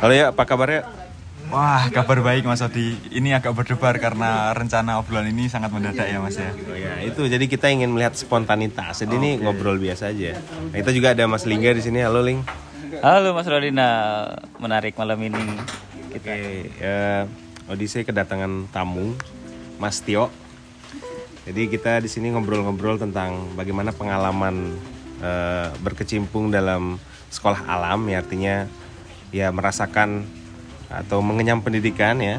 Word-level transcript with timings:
Halo 0.00 0.12
ya, 0.14 0.32
apa 0.32 0.42
kabarnya? 0.48 0.88
Wah, 1.52 1.84
kabar 1.92 2.24
baik 2.24 2.48
Mas 2.48 2.64
Odi. 2.64 2.96
Ini 3.12 3.36
agak 3.36 3.52
berdebar 3.52 4.00
karena 4.00 4.48
rencana 4.56 4.96
obrolan 4.96 5.28
ini 5.28 5.52
sangat 5.52 5.68
mendadak 5.68 6.08
ya 6.08 6.16
Mas 6.16 6.40
ya. 6.40 6.48
Oh 6.48 6.72
ya, 6.72 6.96
itu 7.04 7.28
jadi 7.28 7.44
kita 7.44 7.68
ingin 7.68 7.92
melihat 7.92 8.16
spontanitas. 8.16 9.04
Jadi 9.04 9.20
ini 9.20 9.30
ngobrol 9.36 9.76
biasa 9.76 10.16
aja. 10.16 10.40
Nah, 10.40 10.76
kita 10.80 10.96
juga 10.96 11.12
ada 11.12 11.28
Mas 11.28 11.44
Lingga 11.44 11.76
di 11.76 11.84
sini. 11.84 12.00
Halo 12.00 12.24
Ling. 12.24 12.40
Halo 13.04 13.36
Mas 13.36 13.44
Rodina, 13.44 14.24
menarik 14.56 14.96
malam 14.96 15.20
ini. 15.20 15.44
Kita. 16.16 16.32
Oke, 16.32 16.72
ya 16.80 17.28
Odyssey 17.68 18.08
kedatangan 18.08 18.72
tamu 18.72 19.12
Mas 19.76 20.00
Tio. 20.00 20.32
Jadi 21.44 21.68
kita 21.68 22.00
di 22.00 22.08
sini 22.08 22.32
ngobrol-ngobrol 22.32 22.96
tentang 22.96 23.52
bagaimana 23.58 23.92
pengalaman 23.92 24.72
eh, 25.20 25.68
berkecimpung 25.84 26.48
dalam 26.48 26.96
sekolah 27.28 27.68
alam, 27.68 28.08
ya 28.08 28.24
artinya 28.24 28.64
ya 29.32 29.48
merasakan 29.50 30.28
atau 30.92 31.24
mengenyam 31.24 31.64
pendidikan 31.64 32.20
ya. 32.20 32.38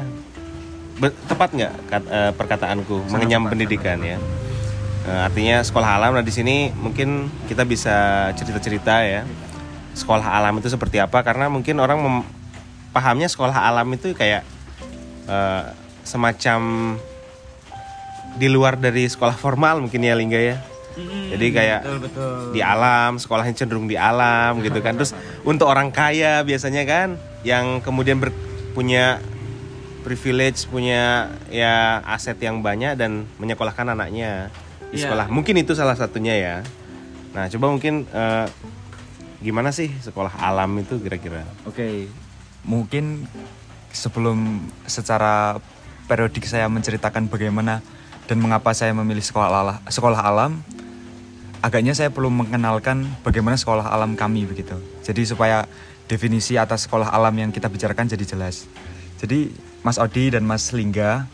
Be- 0.94 1.12
tepat 1.26 1.50
nggak 1.50 1.72
eh, 1.90 2.32
perkataanku 2.38 3.10
mengenyam 3.10 3.50
pendidikan 3.50 3.98
ya? 3.98 4.16
Eh, 5.04 5.20
artinya 5.26 5.60
sekolah 5.60 5.98
alam. 6.00 6.14
Nah 6.14 6.24
di 6.24 6.30
sini 6.32 6.70
mungkin 6.72 7.28
kita 7.50 7.66
bisa 7.66 8.30
cerita-cerita 8.38 9.02
ya 9.04 9.26
sekolah 9.94 10.26
alam 10.26 10.58
itu 10.58 10.66
seperti 10.66 10.98
apa 10.98 11.22
karena 11.22 11.46
mungkin 11.46 11.78
orang 11.78 12.02
mem- 12.02 12.26
pahamnya 12.90 13.30
sekolah 13.30 13.54
alam 13.54 13.86
itu 13.94 14.10
kayak 14.14 14.42
eh, 15.26 15.64
semacam 16.06 16.60
di 18.34 18.50
luar 18.50 18.74
dari 18.74 19.06
sekolah 19.06 19.38
formal 19.38 19.82
mungkin 19.82 20.02
ya 20.02 20.14
Lingga 20.18 20.40
ya. 20.42 20.56
Jadi 20.96 21.46
kayak 21.50 21.80
Betul 21.82 21.98
betul. 22.00 22.34
di 22.50 22.60
alam, 22.60 23.18
sekolahnya 23.18 23.54
cenderung 23.54 23.86
di 23.86 23.94
alam 23.94 24.62
gitu 24.62 24.78
kan. 24.78 24.94
Terus 24.94 25.12
untuk 25.42 25.66
orang 25.66 25.90
kaya 25.90 26.42
biasanya 26.42 26.82
kan 26.82 27.08
yang 27.42 27.78
kemudian 27.80 28.18
ber- 28.18 28.34
punya 28.72 29.18
privilege, 30.02 30.68
punya 30.68 31.32
ya 31.48 32.04
aset 32.04 32.36
yang 32.38 32.60
banyak 32.60 32.94
dan 32.94 33.24
menyekolahkan 33.38 33.90
anaknya 33.90 34.52
di 34.92 35.00
Iya. 35.00 35.08
sekolah. 35.08 35.26
Mungkin 35.28 35.54
itu 35.56 35.72
salah 35.72 35.96
satunya 35.96 36.34
ya. 36.36 36.56
Nah, 37.32 37.48
coba 37.48 37.66
mungkin 37.68 38.04
eh, 38.06 38.46
gimana 39.40 39.72
sih 39.72 39.90
sekolah 39.90 40.38
alam 40.38 40.70
itu 40.78 41.00
kira-kira? 41.00 41.42
Oke. 41.64 42.06
Mungkin 42.62 43.24
sebelum 43.90 44.60
secara 44.84 45.58
periodik 46.04 46.44
saya 46.44 46.68
menceritakan 46.68 47.26
bagaimana 47.26 47.80
dan 48.24 48.40
mengapa 48.40 48.72
saya 48.72 48.92
memilih 48.92 49.20
sekolah 49.20 49.48
alam, 49.48 49.76
sekolah 49.84 50.20
alam, 50.20 50.60
agaknya 51.64 51.96
saya 51.96 52.12
perlu 52.12 52.28
mengenalkan 52.28 53.08
bagaimana 53.24 53.56
sekolah 53.56 53.88
alam 53.88 54.12
kami 54.12 54.44
begitu. 54.44 54.76
Jadi 55.00 55.24
supaya 55.24 55.64
definisi 56.04 56.60
atas 56.60 56.84
sekolah 56.84 57.08
alam 57.08 57.32
yang 57.32 57.48
kita 57.48 57.72
bicarakan 57.72 58.04
jadi 58.04 58.24
jelas. 58.28 58.68
Jadi 59.16 59.48
Mas 59.80 59.96
Odi 59.96 60.28
dan 60.28 60.44
Mas 60.44 60.76
Lingga, 60.76 61.24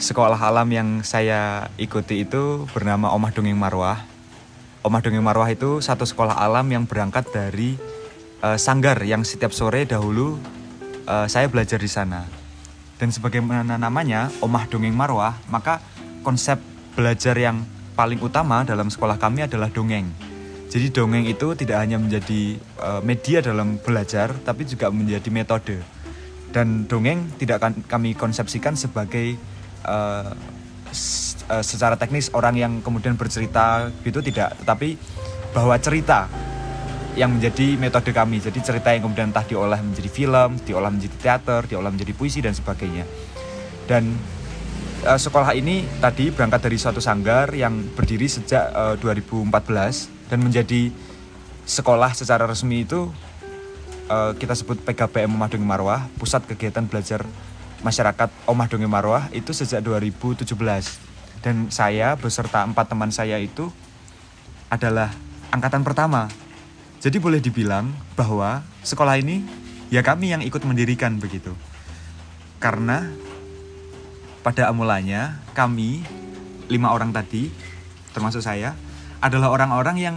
sekolah 0.00 0.40
alam 0.40 0.64
yang 0.72 0.88
saya 1.04 1.68
ikuti 1.76 2.24
itu 2.24 2.64
bernama 2.72 3.12
Omah 3.12 3.36
Dongeng 3.36 3.60
Marwah. 3.60 4.00
Omah 4.80 5.04
Dongeng 5.04 5.20
Marwah 5.20 5.52
itu 5.52 5.84
satu 5.84 6.08
sekolah 6.08 6.40
alam 6.40 6.64
yang 6.72 6.88
berangkat 6.88 7.28
dari 7.28 7.76
eh, 8.40 8.56
sanggar 8.56 8.96
yang 9.04 9.28
setiap 9.28 9.52
sore 9.52 9.84
dahulu 9.84 10.40
eh, 11.04 11.28
saya 11.28 11.52
belajar 11.52 11.76
di 11.76 11.90
sana. 11.92 12.24
Dan 12.96 13.12
sebagaimana 13.12 13.76
namanya 13.76 14.32
Omah 14.40 14.64
Dongeng 14.72 14.96
Marwah, 14.96 15.36
maka 15.52 15.84
konsep 16.24 16.56
belajar 16.96 17.36
yang 17.36 17.60
paling 18.00 18.16
utama 18.24 18.64
dalam 18.64 18.88
sekolah 18.88 19.20
kami 19.20 19.44
adalah 19.44 19.68
dongeng. 19.68 20.08
Jadi 20.72 20.88
dongeng 20.88 21.28
itu 21.28 21.52
tidak 21.52 21.84
hanya 21.84 22.00
menjadi 22.00 22.56
eh, 22.56 23.00
media 23.04 23.44
dalam 23.44 23.76
belajar, 23.76 24.32
tapi 24.40 24.64
juga 24.64 24.88
menjadi 24.88 25.28
metode. 25.28 25.76
Dan 26.48 26.88
dongeng 26.88 27.28
tidak 27.36 27.60
akan 27.60 27.84
kami 27.84 28.16
konsepsikan 28.16 28.72
sebagai 28.72 29.36
eh, 29.84 30.32
secara 31.60 32.00
teknis 32.00 32.32
orang 32.32 32.56
yang 32.56 32.72
kemudian 32.80 33.20
bercerita 33.20 33.92
gitu 34.00 34.24
tidak, 34.24 34.56
tetapi 34.64 34.96
bahwa 35.52 35.76
cerita 35.76 36.24
yang 37.20 37.36
menjadi 37.36 37.76
metode 37.76 38.16
kami. 38.16 38.40
Jadi 38.40 38.64
cerita 38.64 38.96
yang 38.96 39.04
kemudian 39.04 39.28
entah 39.28 39.44
diolah 39.44 39.76
menjadi 39.84 40.08
film, 40.08 40.56
diolah 40.64 40.88
menjadi 40.88 41.16
teater, 41.20 41.68
diolah 41.68 41.92
menjadi 41.92 42.16
puisi 42.16 42.40
dan 42.40 42.56
sebagainya. 42.56 43.04
Dan 43.84 44.16
eh, 45.04 45.18
sekolah 45.20 45.56
ini 45.56 45.84
tadi 46.00 46.28
berangkat 46.28 46.68
dari 46.68 46.76
suatu 46.76 47.00
sanggar 47.00 47.52
yang 47.56 47.80
berdiri 47.96 48.28
sejak 48.28 48.70
eh, 48.72 48.94
2014 49.00 50.30
dan 50.30 50.38
menjadi 50.40 50.92
sekolah 51.64 52.12
secara 52.12 52.44
resmi 52.44 52.84
itu 52.84 53.08
eh, 54.10 54.32
kita 54.36 54.54
sebut 54.56 54.80
PKBM 54.84 55.32
Omah 55.32 55.48
Dongeng 55.48 55.68
Marwah, 55.68 56.00
Pusat 56.20 56.52
Kegiatan 56.54 56.84
Belajar 56.86 57.24
Masyarakat 57.80 58.28
Omah 58.44 58.68
Dongeng 58.68 58.92
Marwah 58.92 59.32
itu 59.32 59.56
sejak 59.56 59.80
2017. 59.80 60.44
Dan 61.40 61.72
saya 61.72 62.12
beserta 62.20 62.60
empat 62.60 62.92
teman 62.92 63.08
saya 63.08 63.40
itu 63.40 63.72
adalah 64.68 65.08
angkatan 65.48 65.80
pertama. 65.80 66.28
Jadi 67.00 67.16
boleh 67.16 67.40
dibilang 67.40 67.88
bahwa 68.12 68.60
sekolah 68.84 69.16
ini 69.16 69.40
ya 69.88 70.04
kami 70.04 70.36
yang 70.36 70.44
ikut 70.44 70.60
mendirikan 70.68 71.16
begitu. 71.16 71.56
Karena 72.60 73.08
pada 74.40 74.72
mulanya 74.72 75.40
kami 75.52 76.00
lima 76.70 76.94
orang 76.94 77.12
tadi 77.12 77.52
termasuk 78.14 78.40
saya 78.40 78.72
adalah 79.20 79.52
orang-orang 79.52 79.96
yang 80.00 80.16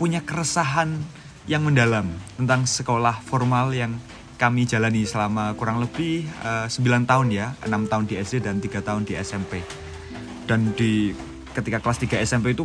punya 0.00 0.24
keresahan 0.24 0.96
yang 1.44 1.60
mendalam 1.66 2.08
tentang 2.40 2.64
sekolah 2.64 3.20
formal 3.20 3.74
yang 3.76 4.00
kami 4.40 4.64
jalani 4.64 5.04
selama 5.04 5.52
kurang 5.52 5.84
lebih 5.84 6.24
eh, 6.24 6.66
9 6.72 7.04
tahun 7.04 7.28
ya, 7.28 7.52
6 7.60 7.92
tahun 7.92 8.04
di 8.08 8.14
SD 8.16 8.40
dan 8.40 8.56
3 8.56 8.80
tahun 8.80 9.04
di 9.04 9.12
SMP. 9.20 9.60
Dan 10.48 10.72
di 10.72 11.12
ketika 11.52 11.84
kelas 11.84 12.00
3 12.00 12.24
SMP 12.24 12.56
itu 12.56 12.64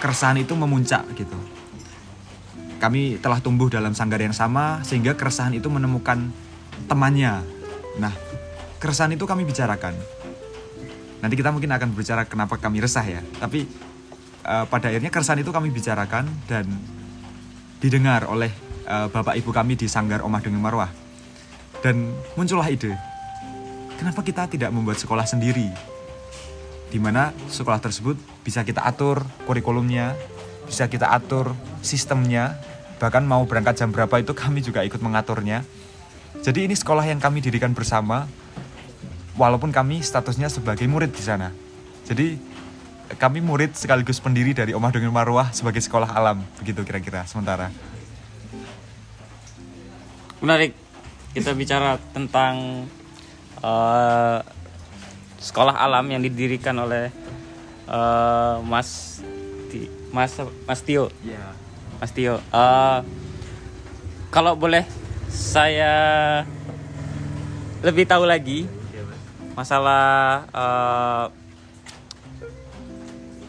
keresahan 0.00 0.40
itu 0.40 0.56
memuncak 0.56 1.04
gitu. 1.12 1.36
Kami 2.80 3.20
telah 3.20 3.38
tumbuh 3.44 3.68
dalam 3.68 3.92
sanggar 3.92 4.18
yang 4.18 4.32
sama 4.32 4.80
sehingga 4.82 5.12
keresahan 5.12 5.52
itu 5.52 5.68
menemukan 5.68 6.32
temannya. 6.88 7.44
Nah, 8.00 8.10
keresahan 8.80 9.12
itu 9.12 9.28
kami 9.28 9.44
bicarakan. 9.44 9.94
Nanti 11.22 11.38
kita 11.38 11.54
mungkin 11.54 11.70
akan 11.70 11.94
berbicara 11.94 12.26
kenapa 12.26 12.58
kami 12.58 12.82
resah 12.82 13.06
ya. 13.06 13.22
Tapi 13.38 13.64
eh, 14.42 14.64
pada 14.66 14.90
akhirnya 14.90 15.08
keresahan 15.08 15.38
itu 15.38 15.54
kami 15.54 15.70
bicarakan 15.70 16.26
dan 16.50 16.66
didengar 17.78 18.26
oleh 18.26 18.50
eh, 18.90 19.06
bapak 19.06 19.38
ibu 19.38 19.54
kami 19.54 19.78
di 19.78 19.86
Sanggar 19.86 20.26
Omah 20.26 20.42
Dongeng 20.42 20.60
Marwah. 20.60 20.90
Dan 21.82 22.14
muncullah 22.34 22.70
ide, 22.70 22.94
kenapa 23.98 24.22
kita 24.22 24.50
tidak 24.50 24.70
membuat 24.74 24.98
sekolah 24.98 25.26
sendiri? 25.26 25.66
Di 26.90 26.98
mana 27.00 27.34
sekolah 27.50 27.82
tersebut 27.82 28.18
bisa 28.42 28.62
kita 28.62 28.82
atur 28.82 29.22
kurikulumnya, 29.46 30.14
bisa 30.66 30.86
kita 30.86 31.10
atur 31.10 31.54
sistemnya, 31.82 32.54
bahkan 33.02 33.26
mau 33.26 33.42
berangkat 33.46 33.82
jam 33.82 33.90
berapa 33.90 34.22
itu 34.22 34.30
kami 34.30 34.62
juga 34.62 34.86
ikut 34.86 35.02
mengaturnya. 35.02 35.66
Jadi 36.42 36.70
ini 36.70 36.74
sekolah 36.78 37.06
yang 37.06 37.18
kami 37.18 37.42
dirikan 37.42 37.74
bersama, 37.74 38.30
walaupun 39.42 39.74
kami 39.74 39.98
statusnya 40.06 40.46
sebagai 40.46 40.86
murid 40.86 41.10
di 41.10 41.18
sana. 41.18 41.50
Jadi 42.06 42.38
kami 43.18 43.42
murid 43.42 43.74
sekaligus 43.74 44.22
pendiri 44.22 44.54
dari 44.54 44.70
Omah 44.70 44.94
Dongeng 44.94 45.10
Marwah 45.10 45.50
sebagai 45.50 45.82
sekolah 45.82 46.14
alam, 46.14 46.46
begitu 46.62 46.86
kira-kira 46.86 47.26
sementara. 47.26 47.74
Menarik. 50.38 50.78
Kita 51.32 51.56
bicara 51.58 51.98
tentang 52.14 52.86
eh, 53.58 54.38
sekolah 55.42 55.74
alam 55.74 56.06
yang 56.06 56.22
didirikan 56.22 56.78
oleh 56.78 57.10
eh, 57.90 58.56
Mas 58.62 59.18
Ti- 59.74 59.90
Mas 60.14 60.38
Mas 60.68 60.80
Tio. 60.86 61.10
Ya. 61.26 61.50
Mas 61.98 62.14
Tio. 62.14 62.38
Eh, 62.38 62.98
kalau 64.30 64.54
boleh 64.54 64.86
saya 65.32 65.92
lebih 67.80 68.04
tahu 68.04 68.28
lagi 68.28 68.68
masalah 69.52 70.04
eh, 70.48 71.24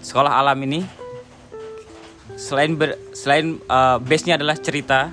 sekolah 0.03 0.31
alam 0.43 0.59
ini 0.67 0.83
selain 2.35 2.75
ber, 2.75 2.99
selain 3.15 3.59
eh, 3.59 3.97
base-nya 4.03 4.35
adalah 4.35 4.59
cerita 4.59 5.09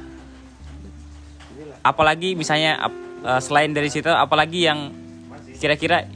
apalagi 1.80 2.34
misalnya 2.34 2.90
eh, 3.22 3.40
selain 3.40 3.70
dari 3.70 3.88
situ 3.88 4.10
apalagi 4.10 4.66
yang 4.66 4.90
kira-kira 5.60 6.08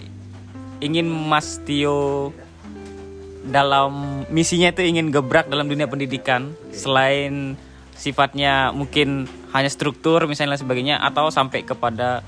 ingin 0.83 1.07
Mas 1.07 1.61
Tio 1.63 2.33
dalam 3.45 4.25
misinya 4.33 4.73
itu 4.73 4.81
ingin 4.81 5.13
gebrak 5.13 5.53
dalam 5.53 5.69
dunia 5.69 5.85
pendidikan 5.85 6.57
selain 6.73 7.61
sifatnya 7.95 8.73
mungkin 8.73 9.29
hanya 9.53 9.71
struktur 9.71 10.25
misalnya 10.25 10.57
sebagainya 10.59 10.99
atau 10.99 11.29
sampai 11.29 11.63
kepada 11.63 12.25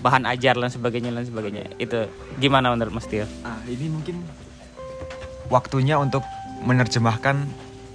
bahan 0.00 0.24
ajar 0.28 0.56
dan 0.56 0.72
sebagainya 0.72 1.12
dan 1.12 1.24
sebagainya 1.28 1.76
itu 1.76 2.08
gimana 2.40 2.72
menurut 2.72 2.96
Mas 2.96 3.06
Tio? 3.08 3.28
Ah, 3.44 3.60
ini 3.68 3.92
mungkin 3.92 4.24
waktunya 5.52 6.00
untuk 6.00 6.24
menerjemahkan 6.64 7.36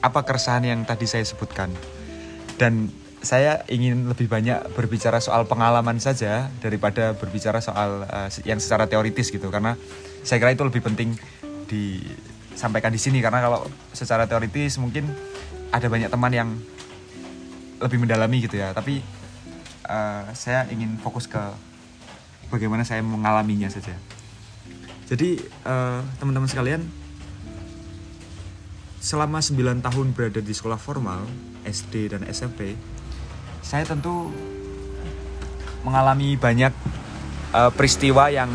apa 0.05 0.19
keresahan 0.21 0.65
yang 0.65 0.79
tadi 0.85 1.09
saya 1.09 1.25
sebutkan. 1.25 1.73
Dan 2.55 2.93
saya 3.25 3.65
ingin 3.65 4.05
lebih 4.05 4.29
banyak 4.29 4.77
berbicara 4.77 5.17
soal 5.17 5.49
pengalaman 5.49 5.97
saja 5.97 6.53
daripada 6.61 7.17
berbicara 7.17 7.57
soal 7.57 8.05
uh, 8.05 8.29
yang 8.45 8.61
secara 8.61 8.85
teoritis 8.85 9.33
gitu 9.33 9.49
karena 9.49 9.73
saya 10.21 10.37
kira 10.37 10.53
itu 10.53 10.61
lebih 10.61 10.85
penting 10.85 11.17
disampaikan 11.65 12.93
di 12.93 13.01
sini 13.01 13.25
karena 13.25 13.41
kalau 13.41 13.65
secara 13.97 14.29
teoritis 14.29 14.77
mungkin 14.77 15.09
ada 15.73 15.89
banyak 15.89 16.13
teman 16.13 16.31
yang 16.31 16.49
lebih 17.81 17.97
mendalami 17.97 18.45
gitu 18.45 18.61
ya 18.61 18.77
tapi 18.77 19.01
uh, 19.89 20.29
saya 20.37 20.69
ingin 20.69 21.01
fokus 21.01 21.25
ke 21.25 21.41
bagaimana 22.55 22.87
saya 22.87 23.03
mengalaminya 23.03 23.67
saja. 23.67 23.91
Jadi 25.11 25.37
uh, 25.67 25.99
teman-teman 26.17 26.47
sekalian 26.47 26.81
selama 29.03 29.43
9 29.43 29.85
tahun 29.85 30.07
berada 30.17 30.41
di 30.41 30.49
sekolah 30.49 30.81
formal 30.81 31.27
SD 31.61 32.15
dan 32.15 32.25
SMP 32.25 32.73
saya 33.61 33.85
tentu 33.85 34.33
mengalami 35.85 36.33
banyak 36.33 36.73
uh, 37.53 37.69
peristiwa 37.69 38.33
yang 38.33 38.49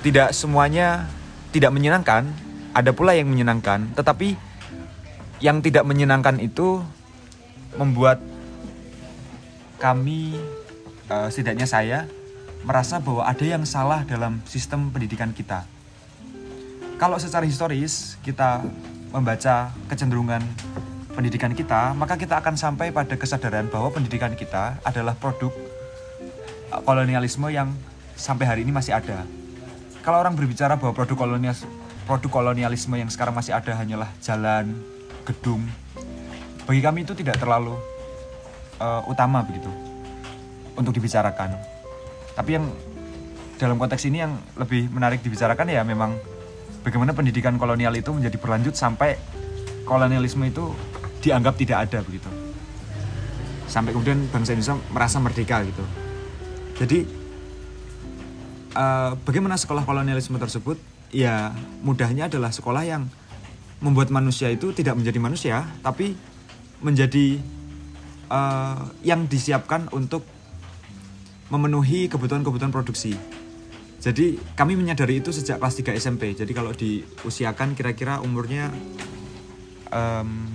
tidak 0.00 0.32
semuanya 0.32 1.04
tidak 1.52 1.72
menyenangkan, 1.72 2.28
ada 2.72 2.92
pula 2.92 3.16
yang 3.16 3.28
menyenangkan, 3.28 3.92
tetapi 3.96 4.36
yang 5.44 5.60
tidak 5.64 5.84
menyenangkan 5.84 6.40
itu 6.40 6.80
membuat 7.76 8.20
kami 9.76 10.36
uh, 11.08 11.28
setidaknya 11.28 11.68
saya 11.68 12.08
merasa 12.66 12.98
bahwa 12.98 13.26
ada 13.26 13.44
yang 13.44 13.62
salah 13.62 14.02
dalam 14.02 14.42
sistem 14.46 14.90
pendidikan 14.90 15.30
kita. 15.30 15.66
Kalau 16.98 17.14
secara 17.18 17.46
historis 17.46 18.18
kita 18.26 18.66
membaca 19.14 19.70
kecenderungan 19.86 20.42
pendidikan 21.14 21.54
kita, 21.54 21.94
maka 21.94 22.18
kita 22.18 22.38
akan 22.38 22.54
sampai 22.58 22.90
pada 22.90 23.14
kesadaran 23.14 23.66
bahwa 23.70 23.90
pendidikan 23.90 24.34
kita 24.34 24.78
adalah 24.82 25.14
produk 25.14 25.50
uh, 26.74 26.82
kolonialisme 26.82 27.46
yang 27.50 27.74
sampai 28.18 28.46
hari 28.46 28.60
ini 28.66 28.74
masih 28.74 28.94
ada. 28.98 29.22
Kalau 30.02 30.18
orang 30.22 30.34
berbicara 30.34 30.74
bahwa 30.78 30.94
produk 30.94 31.16
kolonial 31.26 31.54
produk 32.06 32.30
kolonialisme 32.30 32.96
yang 32.96 33.10
sekarang 33.12 33.36
masih 33.36 33.52
ada 33.52 33.74
hanyalah 33.76 34.10
jalan, 34.22 34.72
gedung, 35.28 35.62
bagi 36.64 36.80
kami 36.80 37.04
itu 37.04 37.12
tidak 37.14 37.38
terlalu 37.40 37.76
uh, 38.80 39.04
utama 39.06 39.44
begitu 39.44 39.70
untuk 40.74 40.94
dibicarakan. 40.94 41.77
Tapi 42.38 42.50
yang 42.54 42.70
dalam 43.58 43.74
konteks 43.74 44.06
ini 44.06 44.22
yang 44.22 44.38
lebih 44.54 44.86
menarik 44.94 45.18
dibicarakan 45.18 45.66
ya 45.66 45.82
memang 45.82 46.14
bagaimana 46.86 47.10
pendidikan 47.10 47.58
kolonial 47.58 47.90
itu 47.98 48.14
menjadi 48.14 48.38
berlanjut 48.38 48.78
sampai 48.78 49.18
kolonialisme 49.82 50.46
itu 50.46 50.70
dianggap 51.18 51.58
tidak 51.58 51.90
ada 51.90 51.98
begitu. 52.06 52.30
Sampai 53.66 53.90
kemudian 53.90 54.30
bangsa 54.30 54.54
Indonesia 54.54 54.78
merasa 54.94 55.18
merdeka 55.18 55.66
gitu. 55.66 55.82
Jadi 56.78 56.98
uh, 58.78 59.18
bagaimana 59.26 59.58
sekolah 59.58 59.82
kolonialisme 59.82 60.38
tersebut? 60.38 60.78
Ya 61.10 61.50
mudahnya 61.82 62.30
adalah 62.30 62.54
sekolah 62.54 62.86
yang 62.86 63.10
membuat 63.82 64.14
manusia 64.14 64.46
itu 64.54 64.70
tidak 64.70 64.94
menjadi 64.98 65.18
manusia 65.18 65.56
tapi 65.82 66.14
menjadi 66.82 67.38
uh, 68.30 68.86
yang 69.02 69.26
disiapkan 69.26 69.90
untuk 69.90 70.22
memenuhi 71.48 72.08
kebutuhan-kebutuhan 72.12 72.72
produksi 72.72 73.16
jadi 73.98 74.38
kami 74.54 74.78
menyadari 74.78 75.18
itu 75.18 75.34
sejak 75.34 75.58
kelas 75.58 75.74
3 75.80 75.98
SMP 75.98 76.36
jadi 76.36 76.52
kalau 76.54 76.70
diusiakan 76.70 77.74
kira-kira 77.74 78.22
umurnya 78.22 78.70
um, 79.90 80.46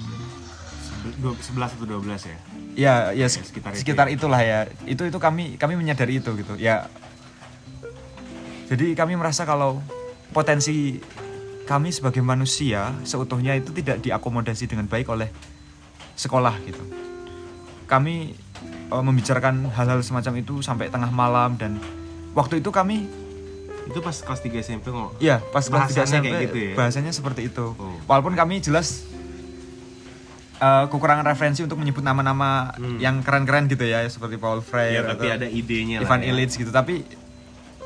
11 1.03 1.75
atau 1.75 1.85
12 1.85 2.31
ya? 2.31 2.37
Ya, 2.73 2.95
ya, 3.13 3.27
sekitar, 3.29 3.75
sekitar 3.75 4.07
itu 4.09 4.15
ya. 4.15 4.17
itulah 4.17 4.41
ya. 4.41 4.59
Itu 4.87 5.05
itu 5.05 5.19
kami 5.19 5.59
kami 5.59 5.77
menyadari 5.77 6.23
itu 6.23 6.31
gitu. 6.33 6.55
Ya. 6.57 6.89
Jadi 8.71 8.95
kami 8.97 9.19
merasa 9.19 9.45
kalau 9.45 9.83
potensi 10.33 10.97
kami 11.69 11.93
sebagai 11.93 12.23
manusia 12.25 12.95
seutuhnya 13.05 13.53
itu 13.55 13.69
tidak 13.75 14.01
diakomodasi 14.01 14.65
dengan 14.65 14.89
baik 14.89 15.11
oleh 15.11 15.29
sekolah 16.17 16.55
gitu. 16.65 16.81
Kami 17.85 18.33
uh, 18.87 18.99
membicarakan 18.99 19.67
hal-hal 19.69 19.99
semacam 19.99 20.33
itu 20.37 20.59
sampai 20.59 20.87
tengah 20.87 21.09
malam 21.09 21.55
dan 21.55 21.77
waktu 22.31 22.59
itu 22.59 22.69
kami 22.69 23.05
itu 23.83 23.99
pas 23.99 24.15
kelas 24.15 24.39
3 24.39 24.63
SMP 24.63 24.85
kok. 24.87 25.11
Iya, 25.19 25.43
pas 25.43 25.61
kelas 25.61 25.91
3 25.91 26.07
SMP 26.07 26.25
kayak 26.29 26.43
gitu 26.45 26.57
ya? 26.57 26.73
bahasanya 26.73 27.11
seperti 27.11 27.47
itu. 27.47 27.75
Oh. 27.75 27.95
Walaupun 28.05 28.31
kami 28.31 28.57
jelas 28.57 29.03
uh, 30.57 30.87
kekurangan 30.87 31.25
referensi 31.25 31.61
untuk 31.61 31.75
menyebut 31.77 31.99
nama-nama 31.99 32.71
Hmm. 32.73 32.95
yang 32.97 33.19
keren-keren 33.19 33.67
gitu 33.67 33.83
ya 33.83 34.07
seperti 34.07 34.37
Paul 34.37 34.59
Freire 34.59 34.93
Ya, 34.93 35.03
tapi 35.05 35.27
atau 35.27 35.37
ada 35.37 35.47
idenya 35.47 35.99
lah 35.99 36.07
Ivan 36.07 36.19
ya. 36.21 36.31
Illich 36.31 36.53
gitu 36.53 36.71
tapi 36.71 37.03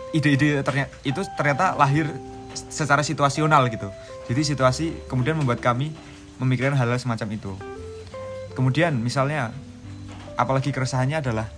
ide-ide 0.09 0.61
ternyata 0.61 0.91
itu 1.01 1.19
ternyata 1.35 1.73
lahir 1.73 2.07
secara 2.53 3.01
situasional 3.01 3.67
gitu 3.67 3.89
jadi 4.25 4.41
situasi 4.41 4.93
kemudian 5.05 5.35
membuat 5.35 5.59
kami 5.59 5.91
memikirkan 6.37 6.73
hal-hal 6.73 6.95
semacam 6.95 7.27
itu 7.33 7.51
kemudian 8.53 8.95
misalnya 8.95 9.51
apalagi 10.37 10.69
keresahannya 10.69 11.17
adalah 11.17 11.49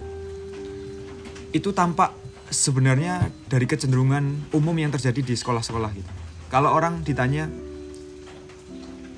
itu 1.51 1.75
tampak 1.75 2.15
sebenarnya 2.49 3.29
dari 3.51 3.67
kecenderungan 3.69 4.49
umum 4.55 4.73
yang 4.73 4.89
terjadi 4.89 5.21
di 5.21 5.35
sekolah-sekolah 5.37 5.91
gitu. 5.93 6.11
Kalau 6.49 6.73
orang 6.73 7.05
ditanya 7.05 7.45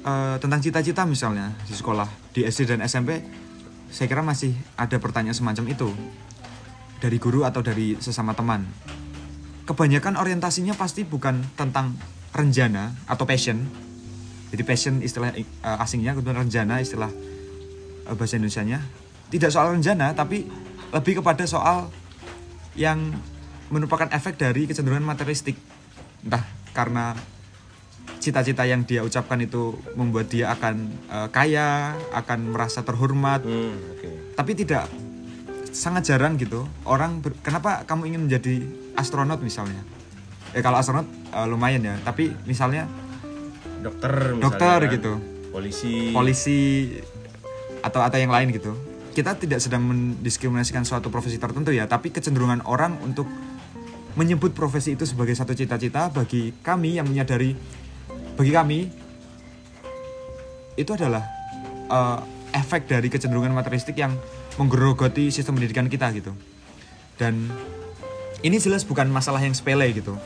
eh, 0.04 0.36
tentang 0.42 0.60
cita-cita 0.60 1.08
misalnya 1.08 1.56
di 1.64 1.78
sekolah 1.78 2.10
di 2.36 2.44
SD 2.44 2.76
dan 2.76 2.84
SMP 2.84 3.24
saya 3.92 4.08
kira 4.08 4.24
masih 4.24 4.56
ada 4.76 4.98
pertanyaan 5.00 5.38
semacam 5.38 5.66
itu. 5.72 5.90
Dari 7.02 7.18
guru 7.18 7.42
atau 7.48 7.66
dari 7.66 7.98
sesama 7.98 8.38
teman. 8.38 8.62
Kebanyakan 9.66 10.22
orientasinya 10.22 10.78
pasti 10.78 11.02
bukan 11.02 11.42
tentang 11.58 11.98
renjana 12.30 12.94
atau 13.10 13.26
passion. 13.26 13.58
Jadi 14.54 14.64
passion 14.68 14.96
istilah 15.00 15.34
eh, 15.36 15.46
asingnya 15.64 16.18
kemudian 16.18 16.36
renjana 16.36 16.80
istilah 16.84 17.12
eh, 18.06 18.14
bahasa 18.16 18.36
Indonesianya 18.40 19.01
tidak 19.32 19.50
soal 19.50 19.72
renjana 19.72 20.12
tapi 20.12 20.46
lebih 20.92 21.20
kepada 21.20 21.48
soal 21.48 21.88
yang 22.76 23.16
merupakan 23.68 24.08
efek 24.10 24.36
dari 24.36 24.68
kecenderungan 24.68 25.02
materialistik 25.02 25.56
entah 26.22 26.44
karena 26.72 27.16
cita-cita 28.20 28.64
yang 28.64 28.84
dia 28.84 29.02
ucapkan 29.02 29.40
itu 29.40 29.74
membuat 29.96 30.28
dia 30.28 30.52
akan 30.52 30.76
eh, 31.10 31.28
kaya 31.32 31.96
akan 32.14 32.52
merasa 32.52 32.84
terhormat 32.84 33.42
Hmm, 33.42 33.76
oke. 33.96 34.36
tapi 34.36 34.52
tidak 34.54 34.86
sangat 35.72 36.04
jarang 36.06 36.36
gitu 36.36 36.68
orang 36.84 37.24
ber- 37.24 37.40
kenapa 37.40 37.88
kamu 37.88 38.12
ingin 38.12 38.22
menjadi 38.28 38.56
astronot 38.94 39.40
misalnya 39.40 39.80
ya 40.52 40.60
kalau 40.60 40.78
astronot 40.78 41.08
eh, 41.08 41.48
lumayan 41.48 41.82
ya 41.82 41.96
tapi 42.04 42.36
misalnya 42.44 42.86
Dokter 43.82 44.36
misalnya 44.36 44.44
Dokter 44.46 44.80
kan. 44.80 44.94
gitu. 44.94 45.14
Polisi. 45.52 46.14
polisi 46.14 46.60
atau 47.82 48.00
atau 48.00 48.16
yang 48.16 48.30
lain 48.30 48.54
gitu 48.54 48.72
kita 49.12 49.38
tidak 49.38 49.60
sedang 49.60 49.84
mendiskriminasikan 49.86 50.88
suatu 50.88 51.12
profesi 51.12 51.38
tertentu 51.38 51.76
ya 51.76 51.86
tapi 51.86 52.10
kecenderungan 52.10 52.64
orang 52.66 52.98
untuk 53.04 53.28
menyebut 54.16 54.52
profesi 54.52 54.96
itu 54.96 55.08
sebagai 55.08 55.36
satu 55.36 55.56
cita-cita 55.56 56.12
bagi 56.12 56.52
kami 56.64 57.00
yang 57.00 57.08
menyadari 57.08 57.56
bagi 58.36 58.52
kami 58.52 58.80
itu 60.80 60.92
adalah 60.96 61.24
eh, 61.92 62.20
efek 62.56 62.88
dari 62.88 63.08
kecenderungan 63.08 63.52
materialistik 63.56 63.96
yang 64.00 64.16
menggerogoti 64.60 65.32
sistem 65.32 65.60
pendidikan 65.60 65.88
kita 65.88 66.12
gitu. 66.16 66.36
Dan 67.16 67.48
ini 68.42 68.58
jelas 68.58 68.84
bukan 68.84 69.08
masalah 69.08 69.40
yang 69.40 69.56
sepele 69.56 69.88
gitu. 69.96 70.18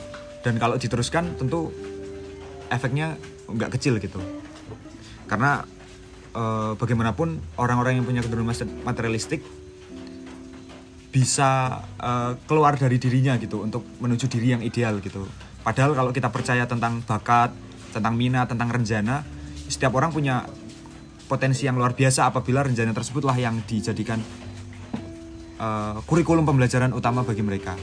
Dan 0.42 0.58
kalau 0.62 0.78
diteruskan 0.78 1.38
tentu 1.38 1.74
efeknya 2.70 3.18
nggak 3.50 3.78
kecil 3.78 3.98
gitu. 4.02 4.22
Karena 5.26 5.66
eh, 6.36 6.72
bagaimanapun 6.76 7.40
orang-orang 7.56 8.04
yang 8.04 8.06
punya 8.06 8.22
mas- 8.44 8.68
materialistik 8.84 9.42
bisa 11.16 11.80
eh, 11.96 12.36
keluar 12.44 12.76
dari 12.76 13.00
dirinya 13.00 13.40
gitu 13.40 13.64
untuk 13.64 13.88
menuju 14.04 14.28
diri 14.28 14.52
yang 14.52 14.62
ideal 14.62 15.00
gitu. 15.00 15.24
Padahal 15.64 15.96
kalau 15.96 16.12
kita 16.12 16.30
percaya 16.30 16.68
tentang 16.68 17.02
bakat 17.08 17.56
tentang 17.96 18.14
minat 18.20 18.52
tentang 18.52 18.68
rencana 18.68 19.24
setiap 19.72 19.96
orang 19.96 20.12
punya 20.12 20.44
potensi 21.26 21.66
yang 21.66 21.80
luar 21.80 21.96
biasa 21.96 22.30
apabila 22.30 22.62
rencana 22.62 22.92
tersebutlah 22.92 23.34
yang 23.40 23.64
dijadikan 23.64 24.20
eh, 25.58 25.98
kurikulum 26.04 26.44
pembelajaran 26.44 26.92
utama 26.92 27.24
bagi 27.24 27.42
mereka. 27.42 27.74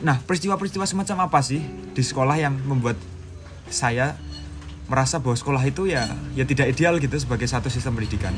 Nah, 0.00 0.16
peristiwa-peristiwa 0.24 0.88
semacam 0.88 1.28
apa 1.28 1.44
sih 1.44 1.60
di 1.92 2.00
sekolah 2.00 2.36
yang 2.40 2.56
membuat 2.64 2.96
saya 3.68 4.16
merasa 4.90 5.22
bahwa 5.22 5.38
sekolah 5.38 5.62
itu 5.62 5.86
ya 5.86 6.10
ya 6.34 6.42
tidak 6.42 6.74
ideal 6.74 6.98
gitu 6.98 7.14
sebagai 7.14 7.46
satu 7.46 7.70
sistem 7.70 7.94
pendidikan. 7.94 8.34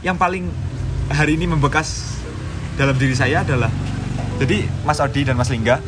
Yang 0.00 0.16
paling 0.16 0.44
hari 1.12 1.36
ini 1.36 1.44
membekas 1.44 2.16
dalam 2.80 2.96
diri 2.96 3.12
saya 3.12 3.44
adalah 3.44 3.68
jadi 4.40 4.64
Mas 4.88 4.98
Odi 4.98 5.28
dan 5.28 5.36
Mas 5.36 5.52
Lingga, 5.52 5.78